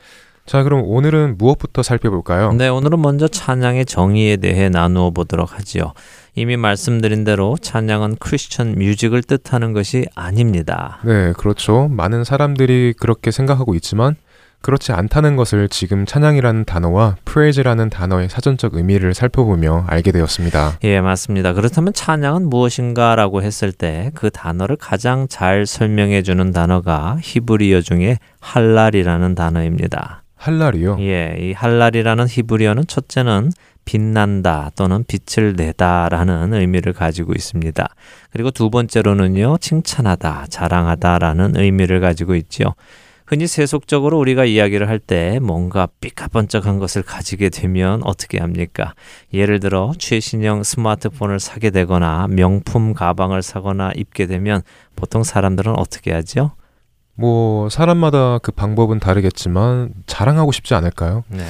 [0.45, 2.51] 자, 그럼 오늘은 무엇부터 살펴볼까요?
[2.53, 5.93] 네, 오늘은 먼저 찬양의 정의에 대해 나누어 보도록 하지요.
[6.35, 10.99] 이미 말씀드린 대로 찬양은 크리스천 뮤직을 뜻하는 것이 아닙니다.
[11.05, 11.87] 네, 그렇죠.
[11.89, 14.15] 많은 사람들이 그렇게 생각하고 있지만
[14.63, 20.79] 그렇지 않다는 것을 지금 찬양이라는 단어와 프레이즈라는 단어의 사전적 의미를 살펴보며 알게 되었습니다.
[20.83, 21.53] 예, 맞습니다.
[21.53, 29.35] 그렇다면 찬양은 무엇인가라고 했을 때 그 단어를 가장 잘 설명해 주는 단어가 히브리어 중에 할랄이라는
[29.35, 30.23] 단어입니다.
[30.35, 30.97] 할랄이요?
[30.99, 33.51] 예, 이 할랄이라는 히브리어는 첫째는
[33.85, 37.85] 빛난다 또는 빛을 내다라는 의미를 가지고 있습니다.
[38.31, 42.75] 그리고 두 번째로는요, 칭찬하다, 자랑하다라는 의미를 가지고 있죠.
[43.25, 48.93] 흔히 세속적으로 우리가 이야기를 할 때 뭔가 삐까번쩍한 것을 가지게 되면 어떻게 합니까?
[49.33, 54.61] 예를 들어 최신형 스마트폰을 사게 되거나 명품 가방을 사거나 입게 되면
[54.95, 56.51] 보통 사람들은 어떻게 하죠?
[57.15, 61.23] 뭐 사람마다 그 방법은 다르겠지만 자랑하고 싶지 않을까요?
[61.27, 61.43] 네.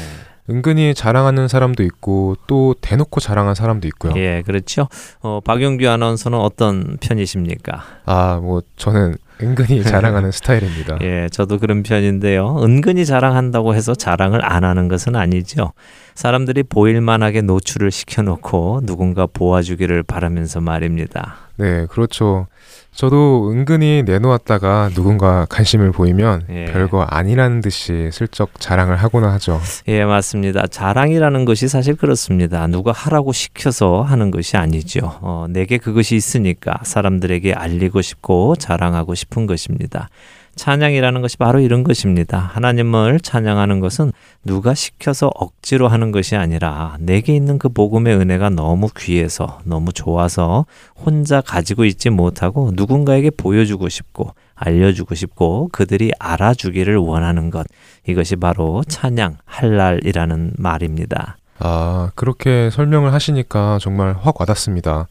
[0.49, 4.13] 은근히 자랑하는 사람도 있고 또 대놓고 자랑한 사람도 있고요.
[4.17, 4.89] 예, 그렇죠.
[5.21, 7.83] 어, 박용규 아나운서는 어떤 편이십니까?
[8.05, 10.97] 아, 뭐 저는 은근히 자랑하는 스타일입니다.
[11.01, 12.61] 예, 저도 그런 편인데요.
[12.61, 15.71] 은근히 자랑한다고 해서 자랑을 안 하는 것은 아니죠.
[16.15, 21.35] 사람들이 보일만하게 노출을 시켜놓고 누군가 보아주기를 바라면서 말입니다.
[21.55, 22.47] 네, 그렇죠.
[22.95, 26.65] 저도 은근히 내놓았다가 누군가 관심을 보이면 예.
[26.65, 29.59] 별거 아니라는 듯이 슬쩍 자랑을 하곤 하죠.
[29.87, 30.67] 예, 맞습니다.
[30.67, 32.67] 자랑이라는 것이 사실 그렇습니다.
[32.67, 35.17] 누가 하라고 시켜서 하는 것이 아니죠.
[35.21, 40.09] 어, 내게 그것이 있으니까 사람들에게 알리고 싶고 자랑하고 싶은 것입니다.
[40.55, 42.37] 찬양이라는 것이 바로 이런 것입니다.
[42.37, 44.11] 하나님을 찬양하는 것은
[44.43, 50.65] 누가 시켜서 억지로 하는 것이 아니라 내게 있는 그 복음의 은혜가 너무 귀해서 너무 좋아서
[50.95, 57.65] 혼자 가지고 있지 못하고 누군가에게 보여주고 싶고 알려주고 싶고 그들이 알아주기를 원하는 것.
[58.07, 61.37] 이것이 바로 찬양, 할랄이라는 말입니다.
[61.59, 65.07] 아, 그렇게 설명을 하시니까 정말 확 와닿습니다.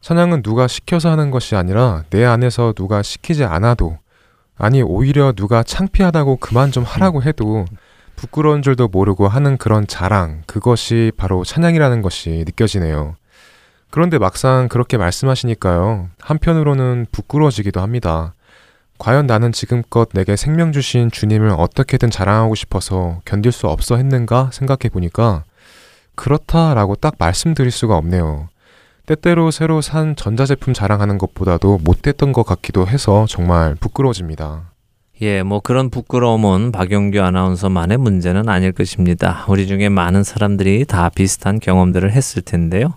[0.00, 3.98] 찬양은 누가 시켜서 하는 것이 아니라 내 안에서 누가 시키지 않아도
[4.62, 7.64] 아니 오히려 누가 창피하다고 그만 좀 하라고 해도
[8.14, 13.16] 부끄러운 줄도 모르고 하는 그런 자랑 그것이 바로 찬양이라는 것이 느껴지네요.
[13.90, 16.10] 그런데 막상 그렇게 말씀하시니까요.
[16.20, 18.34] 한편으로는 부끄러워지기도 합니다.
[18.98, 24.90] 과연 나는 지금껏 내게 생명 주신 주님을 어떻게든 자랑하고 싶어서 견딜 수 없어 했는가 생각해
[24.92, 25.42] 보니까
[26.14, 28.48] 그렇다라고 딱 말씀드릴 수가 없네요.
[29.06, 34.72] 때때로 새로 산 전자제품 자랑하는 것보다도 못했던 것 같기도 해서 정말 부끄러워집니다.
[35.20, 39.44] 예, 뭐 그런 부끄러움은 박용규 아나운서만의 문제는 아닐 것입니다.
[39.48, 42.94] 우리 중에 많은 사람들이 다 비슷한 경험들을 했을 텐데요.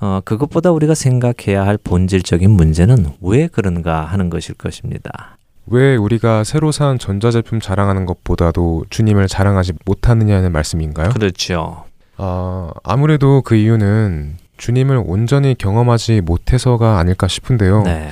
[0.00, 5.36] 어, 그것보다 우리가 생각해야 할 본질적인 문제는 왜 그런가 하는 것일 것입니다.
[5.66, 11.10] 왜 우리가 새로 산 전자제품 자랑하는 것보다도 주님을 자랑하지 못하느냐는 말씀인가요?
[11.10, 11.84] 그렇죠.
[12.16, 17.82] 아, 아무래도 그 이유는 주님을 온전히 경험하지 못해서가 아닐까 싶은데요.
[17.84, 18.10] 네.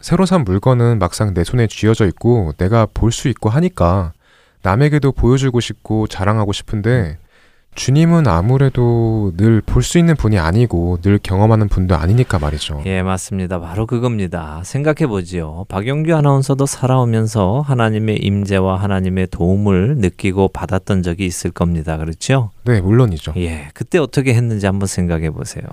[0.00, 4.12] 새로 산 물건은 막상 내 손에 쥐어져 있고 내가 볼 수 있고 하니까
[4.62, 7.18] 남에게도 보여주고 싶고 자랑하고 싶은데
[7.74, 12.82] 주님은 아무래도 늘 볼 수 있는 분이 아니고 늘 경험하는 분도 아니니까 말이죠.
[12.84, 13.60] 예, 맞습니다.
[13.60, 14.60] 바로 그겁니다.
[14.64, 15.64] 생각해 보지요.
[15.68, 21.96] 박영규 아나운서도 살아오면서 하나님의 임재와 하나님의 도움을 느끼고 받았던 적이 있을 겁니다.
[21.96, 22.50] 그렇죠?
[22.64, 23.34] 네, 물론이죠.
[23.36, 25.64] 예, 그때 어떻게 했는지 한번 생각해 보세요.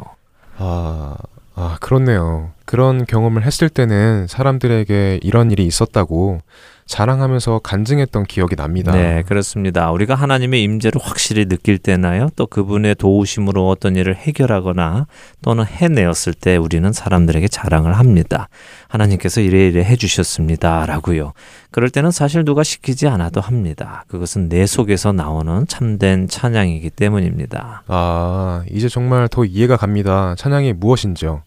[0.57, 1.15] 아,
[1.55, 2.51] 아, 그렇네요.
[2.65, 6.41] 그런 경험을 했을 때는 사람들에게 이런 일이 있었다고
[6.87, 8.93] 자랑하면서 간증했던 기억이 납니다.
[8.93, 9.91] 네, 그렇습니다.
[9.91, 12.29] 우리가 하나님의 임재를 확실히 느낄 때나요?
[12.35, 15.05] 또 그분의 도우심으로 어떤 일을 해결하거나
[15.41, 18.47] 또는 해내었을 때 우리는 사람들에게 자랑을 합니다.
[18.87, 20.85] 하나님께서 이래 이래 해주셨습니다.
[20.85, 21.33] 라고요.
[21.71, 24.05] 그럴 때는 사실 누가 시키지 않아도 합니다.
[24.07, 27.83] 그것은 내 속에서 나오는 참된 찬양이기 때문입니다.
[27.87, 30.35] 아, 이제 정말 더 이해가 갑니다.
[30.37, 31.43] 찬양이 무엇인지요.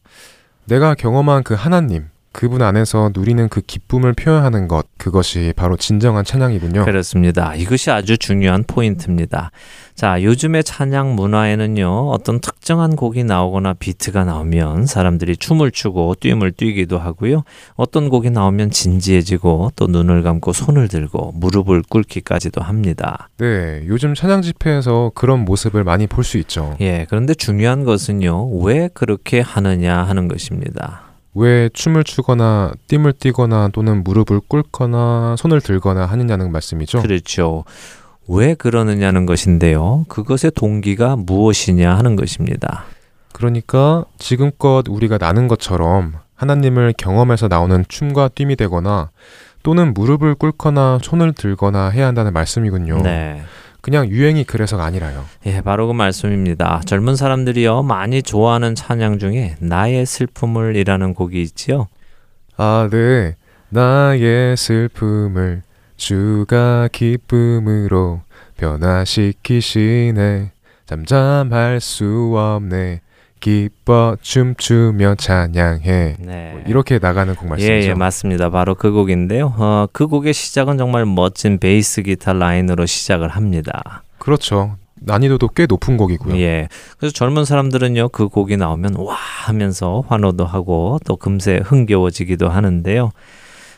[0.67, 6.85] 내가 경험한 그 하나님, 그분 안에서 누리는 그 기쁨을 표현하는 것, 그것이 바로 진정한 찬양이군요.
[6.85, 7.55] 그렇습니다.
[7.57, 9.51] 이것이 아주 중요한 포인트입니다.
[9.97, 16.99] 자, 요즘의 찬양 문화에는요, 어떤 특정한 곡이 나오거나 비트가 나오면 사람들이 춤을 추고 뛰음을 뛰기도
[16.99, 17.43] 하고요.
[17.75, 23.29] 어떤 곡이 나오면 진지해지고 또 눈을 감고 손을 들고 무릎을 꿇기까지도 합니다.
[23.39, 26.77] 네, 요즘 찬양 집회에서 그런 모습을 많이 볼 수 있죠.
[26.81, 31.10] 예, 그런데 중요한 것은요, 왜 그렇게 하느냐 하는 것입니다.
[31.35, 37.03] 왜 춤을 추거나 띠을 뛰거나 또는 무릎을 꿇거나 손을 들거나 하느냐는 말씀이죠.
[37.03, 37.65] 그렇죠.
[38.29, 40.05] 왜 그러느냐는 것인데요.
[40.09, 42.85] 그것의 동기가 무엇이냐 하는 것입니다.
[43.33, 49.11] 그러니까 지금껏 우리가 나는 것처럼 하나님을 경험해서 나오는 춤과 뜀이 되거나
[49.63, 53.03] 또는 무릎을 꿇거나 손을 들거나 해야 한다는 말씀이군요.
[53.03, 53.43] 네.
[53.83, 55.25] 그냥 유행이 그래서가 아니라요.
[55.47, 56.81] 예, 바로 그 말씀입니다.
[56.85, 61.89] 젊은 사람들이요 많이 좋아하는 찬양 중에 나의 슬픔을이라는 곡이 있지요.
[62.57, 63.37] 아, 네.
[63.71, 65.63] 나의 슬픔을
[65.97, 68.23] 주가 기쁨으로
[68.57, 70.53] 변화시키시네.
[70.87, 73.01] 잠잠할 수 없네.
[73.41, 76.17] 기뻐 춤추며 찬양해.
[76.19, 76.51] 네.
[76.53, 77.73] 뭐 이렇게 나가는 곡 말씀이죠.
[77.73, 78.51] 예, 예, 맞습니다.
[78.51, 79.55] 바로 그 곡인데요.
[79.57, 84.03] 어, 그 곡의 시작은 정말 멋진 베이스 기타 라인으로 시작을 합니다.
[84.19, 84.77] 그렇죠.
[85.03, 86.37] 난이도도 꽤 높은 곡이고요.
[86.41, 86.69] 예.
[86.99, 93.11] 그래서 젊은 사람들은요, 그 곡이 나오면 와 하면서 환호도 하고 또 금세 흥겨워지기도 하는데요.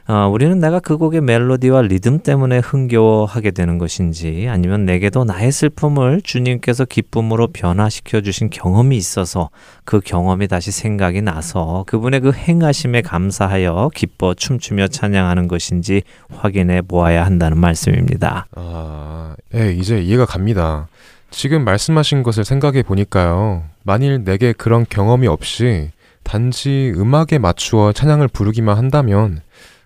[0.08, 6.22] 어, 우리는 내가 그 곡의 멜로디와 리듬 때문에 흥겨워하게 되는 것인지 아니면 내게도 나의 슬픔을
[6.22, 9.50] 주님께서 기쁨으로 변화시켜 주신 경험이 있어서
[9.84, 16.02] 그 경험이 다시 생각이 나서 그분의 그 행하심에 감사하여 기뻐 춤추며 찬양하는 것인지
[16.34, 18.46] 확인해 보아야 한다는 말씀입니다.
[18.56, 20.88] 아, 예, 이제 이해가 갑니다.
[21.30, 23.62] 지금 말씀하신 것을 생각해 보니까요.
[23.84, 25.90] 만일 내게 그런 경험이 없이
[26.22, 29.40] 단지 음악에 맞추어 찬양을 부르기만 한다면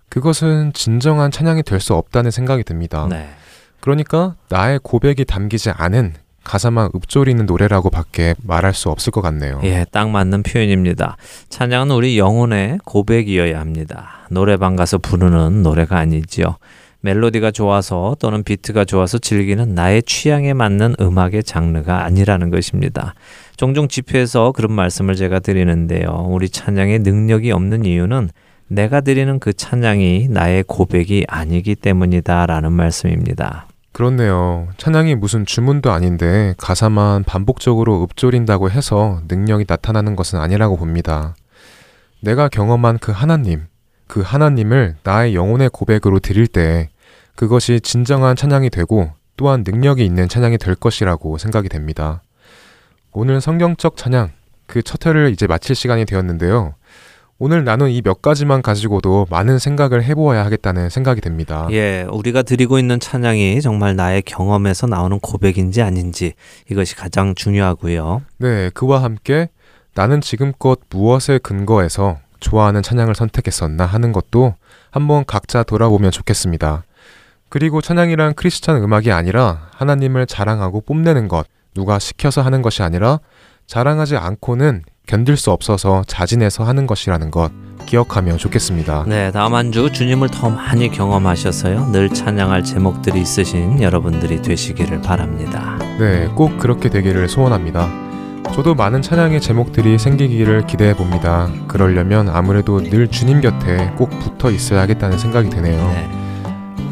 [0.09, 3.07] 그것은 진정한 찬양이 될 수 없다는 생각이 듭니다.
[3.09, 3.29] 네.
[3.81, 9.61] 그러니까 나의 고백이 담기지 않은 가사만 읊조리는 노래라고 밖에 말할 수 없을 것 같네요.
[9.65, 11.17] 예, 딱 맞는 표현입니다.
[11.49, 14.27] 찬양은 우리 영혼의 고백이어야 합니다.
[14.31, 16.57] 노래방 가서 부르는 노래가 아니지요.
[17.01, 23.15] 멜로디가 좋아서 또는 비트가 좋아서 즐기는 나의 취향에 맞는 음악의 장르가 아니라는 것입니다.
[23.57, 26.27] 종종 집회에서 그런 말씀을 제가 드리는데요.
[26.29, 28.31] 우리 찬양에 능력이 없는 이유는
[28.69, 33.67] 내가 드리는 그 찬양이 나의 고백이 아니기 때문이다 라는 말씀입니다.
[33.93, 34.69] 그렇네요.
[34.77, 41.35] 찬양이 무슨 주문도 아닌데 가사만 반복적으로 읊조린다고 해서 능력이 나타나는 것은 아니라고 봅니다.
[42.21, 43.67] 내가 경험한 그 하나님,
[44.07, 46.91] 그 하나님을 나의 영혼의 고백으로 드릴 때
[47.37, 52.23] 그것이 진정한 찬양이 되고 또한 능력이 있는 찬양이 될 것이라고 생각이 됩니다.
[53.13, 54.31] 오늘 성경적 찬양,
[54.67, 56.75] 그 첫 회를 이제 마칠 시간이 되었는데요.
[57.39, 61.69] 오늘 나눈 이 몇 가지만 가지고도 많은 생각을 해보아야 하겠다는 생각이 됩니다.
[61.71, 66.33] 예, 우리가 드리고 있는 찬양이 정말 나의 경험에서 나오는 고백인지 아닌지
[66.71, 68.23] 이것이 가장 중요하고요.
[68.39, 69.51] 네, 그와 함께
[69.95, 74.55] 나는 지금껏 무엇에 근거해서 좋아하는 찬양을 선택했었나 하는 것도
[74.91, 76.85] 한번 각자 돌아보면 좋겠습니다.
[77.51, 83.21] 그리고 찬양이란 크리스찬 음악이 아니라 하나님을 자랑하고 뽐내는 것, 누가 시켜서 하는 것이 아니라
[83.67, 87.51] 자랑하지 않고는 견딜 수 없어서 자진해서 하는 것이라는 것
[87.87, 89.05] 기억하면 좋겠습니다.
[89.07, 91.91] 네, 다음 한 주 주님을 더 많이 경험하셔서요.
[91.93, 95.79] 늘 찬양할 제목들이 있으신 여러분들이 되시기를 바랍니다.
[96.01, 97.89] 네, 꼭 그렇게 되기를 소원합니다.
[98.53, 101.49] 저도 많은 찬양의 제목들이 생기기를 기대해 봅니다.
[101.69, 105.87] 그러려면 아무래도 늘 주님 곁에 꼭 붙어 있어야겠다는 생각이 드네요.
[105.89, 106.09] 네.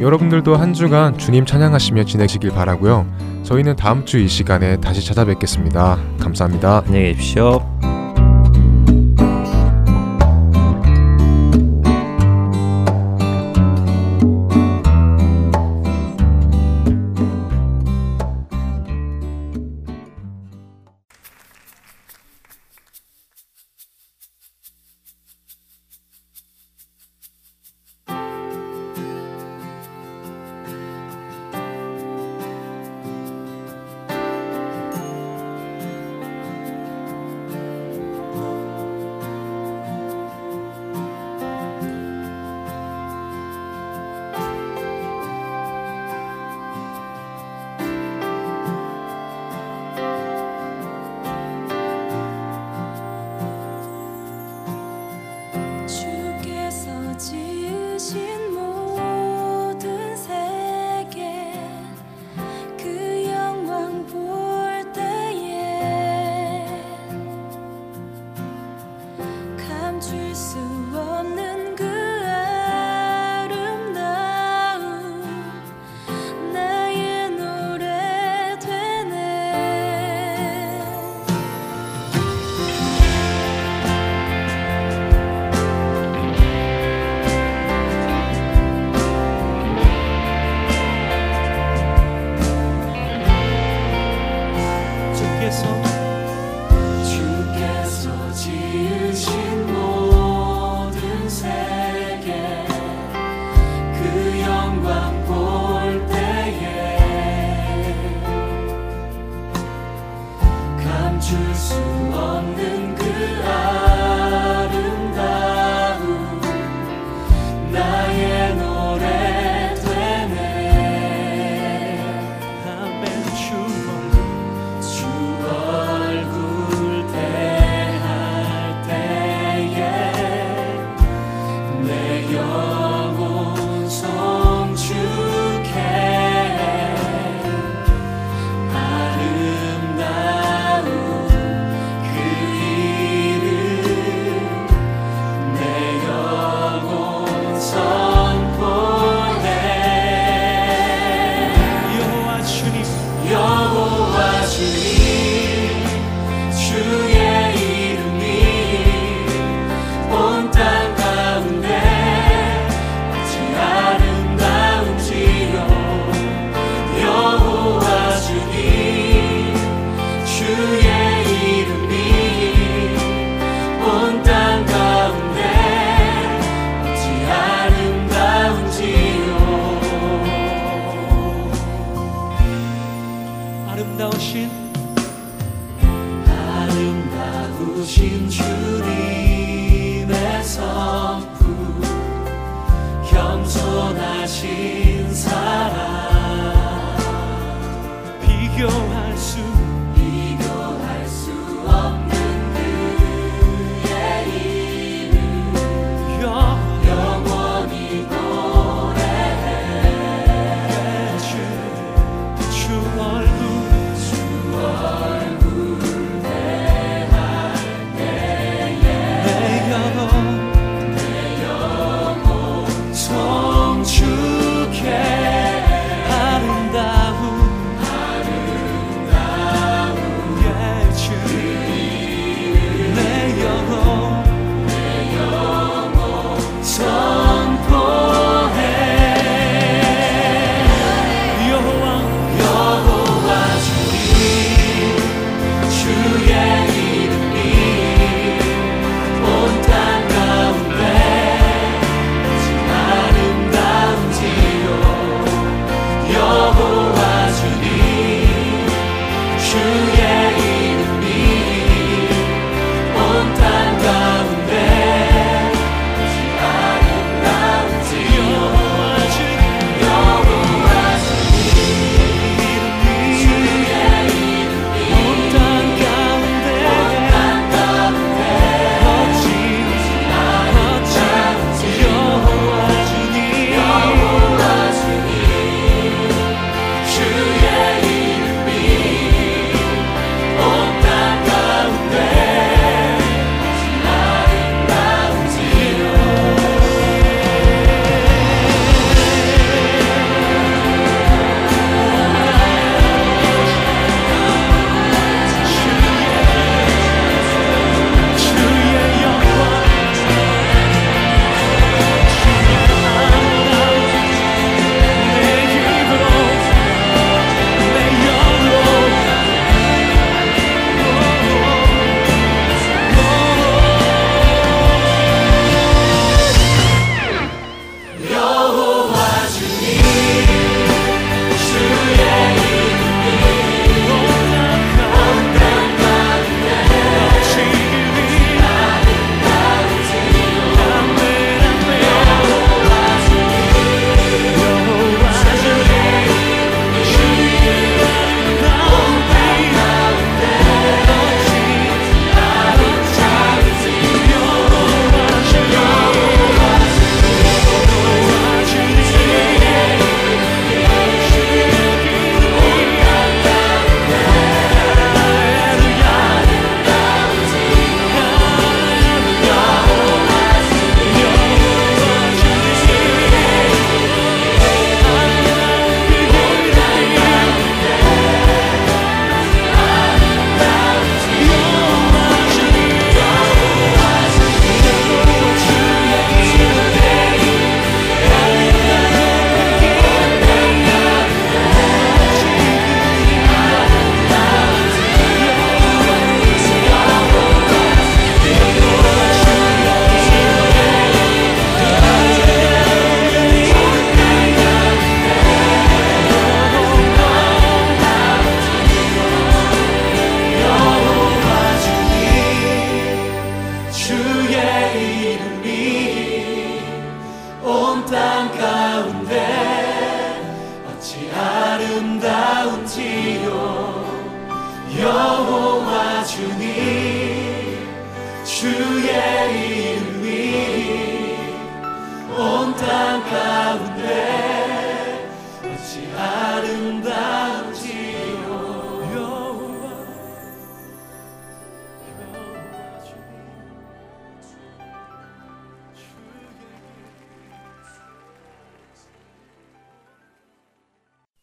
[0.01, 3.07] 여러분들도 한 주간 주님 찬양하시며 지내시길 바라고요.
[3.45, 5.99] 저희는 다음 주 이 시간에 다시 찾아뵙겠습니다.
[6.21, 6.83] 감사합니다.
[6.87, 7.74] 안녕히 계십시오.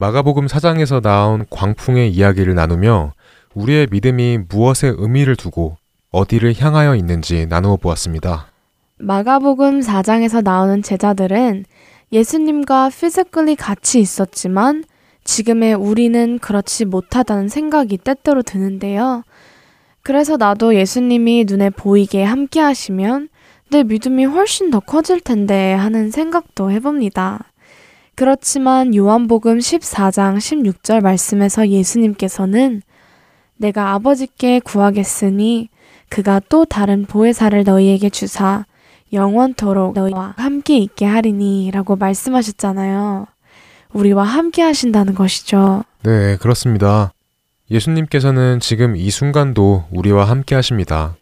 [0.01, 3.13] 마가복음 4장에서 나온 광풍의 이야기를 나누며
[3.53, 5.77] 우리의 믿음이 무엇에 의미를 두고
[6.09, 8.47] 어디를 향하여 있는지 나누어 보았습니다.
[8.97, 11.65] 마가복음 4장에서 나오는 제자들은
[12.11, 14.85] 예수님과 physically 같이 있었지만
[15.23, 19.21] 지금의 우리는 그렇지 못하다는 생각이 때때로 드는데요.
[20.01, 23.29] 그래서 나도 예수님이 눈에 보이게 함께 하시면
[23.69, 27.51] 내 믿음이 훨씬 더 커질 텐데 하는 생각도 해봅니다.
[28.21, 32.83] 그렇지만 요한복음 14장 16절 말씀에서 예수님께서는
[33.57, 35.69] 내가 아버지께 구하겠으니
[36.07, 38.65] 그가 또 다른 보혜사를 너희에게 주사
[39.11, 43.25] 영원토록 너희와 함께 있게 하리니 라고 말씀하셨잖아요.
[43.91, 45.83] 우리와 함께 하신다는 것이죠.
[46.03, 47.13] 네, 그렇습니다.
[47.71, 51.15] 예수님께서는 지금 이 순간도 우리와 함께 하십니다.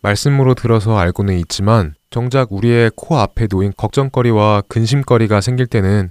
[0.00, 6.10] 말씀으로 들어서 알고는 있지만 정작 우리의 코 앞에 놓인 걱정거리와 근심거리가 생길 때는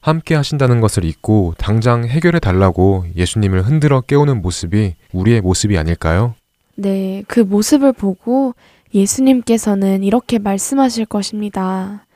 [0.00, 6.34] 함께 하신다는 것을 잊고 당장 해결해 달라고 예수님을 흔들어 깨우는 모습이 우리의 모습이 아닐까요?
[6.76, 8.54] 네, 그 모습을 보고
[8.94, 12.06] 예수님께서는 이렇게 말씀하실 것입니다.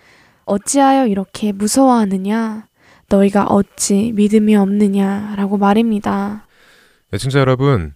[0.44, 2.66] 어찌하여 이렇게 무서워하느냐?
[3.08, 5.34] 너희가 어찌 믿음이 없느냐?
[5.36, 6.46] 라고 말입니다.
[7.12, 7.92] 애청자 여러분,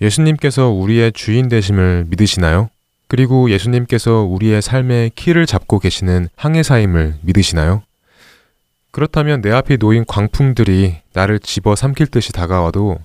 [0.00, 2.68] 예수님께서 우리의 주인 되심을 믿으시나요?
[3.08, 7.82] 그리고 예수님께서 우리의 삶의 키를 잡고 계시는 항해사임을 믿으시나요?
[8.96, 12.96] 그렇다면 내 앞에 놓인 광풍들이 나를 집어 삼킬 듯이 다가와도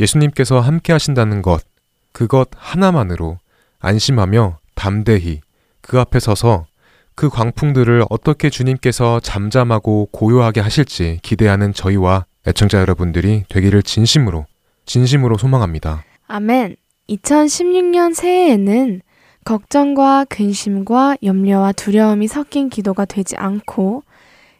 [0.00, 1.62] 예수님께서 함께 하신다는 것,
[2.10, 3.38] 그것 하나만으로
[3.78, 5.40] 안심하며 담대히
[5.82, 6.66] 그 앞에 서서
[7.14, 14.46] 그 광풍들을 어떻게 주님께서 잠잠하고 고요하게 하실지 기대하는 저희와 애청자 여러분들이 되기를 진심으로,
[14.84, 16.02] 진심으로 소망합니다.
[16.26, 16.74] 아멘.
[17.08, 19.00] 2016년 새해에는
[19.44, 24.02] 걱정과 근심과 염려와 두려움이 섞인 기도가 되지 않고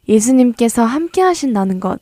[0.09, 2.01] 예수님께서 함께 하신다는 것,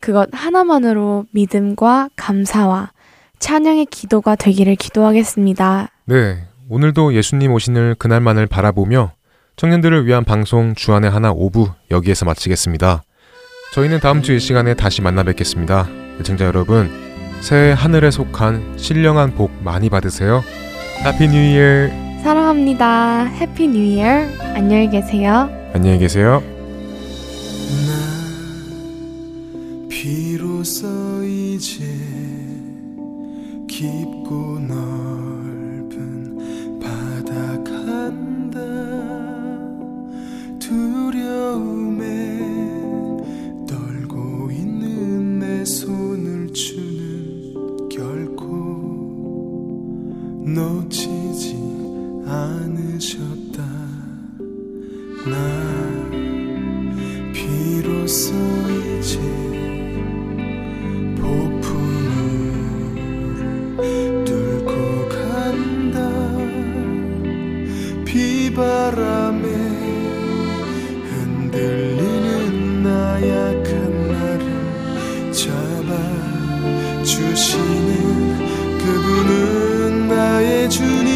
[0.00, 2.92] 그것 하나만으로 믿음과 감사와
[3.38, 5.88] 찬양의 기도가 되기를 기도하겠습니다.
[6.06, 9.12] 네, 오늘도 예수님 오시는 그날만을 바라보며
[9.56, 13.02] 청년들을 위한 방송 주안의 하나 5부 여기에서 마치겠습니다.
[13.72, 15.88] 저희는 다음 주 이 시간에 다시 만나 뵙겠습니다.
[16.20, 16.90] 애청자 여러분,
[17.40, 20.42] 새해 하늘에 속한 신령한 복 많이 받으세요.
[21.04, 22.22] Happy New Year.
[22.22, 23.24] 사랑합니다.
[23.26, 24.06] Happy New Year.
[24.54, 25.48] 안녕히 계세요.
[25.74, 26.42] 안녕히 계세요.
[29.88, 31.82] 비로소 이제
[33.66, 36.38] 깊고 넓은
[36.78, 38.60] 바다 간다.
[40.58, 42.38] 두려움에
[43.66, 48.46] 떨고 있는 내 손을 주는 결코
[50.44, 51.56] 놓치지
[52.26, 53.64] 않으셨다.
[55.26, 55.36] 나
[57.32, 58.34] 비로소
[58.98, 59.77] 이제
[63.78, 65.98] 뚫고 간다.
[68.04, 69.46] 비바람에
[71.10, 75.92] 흔들리는 나약한 나를 잡아
[77.04, 77.88] 주시는
[78.78, 81.07] 그분은 나의 주님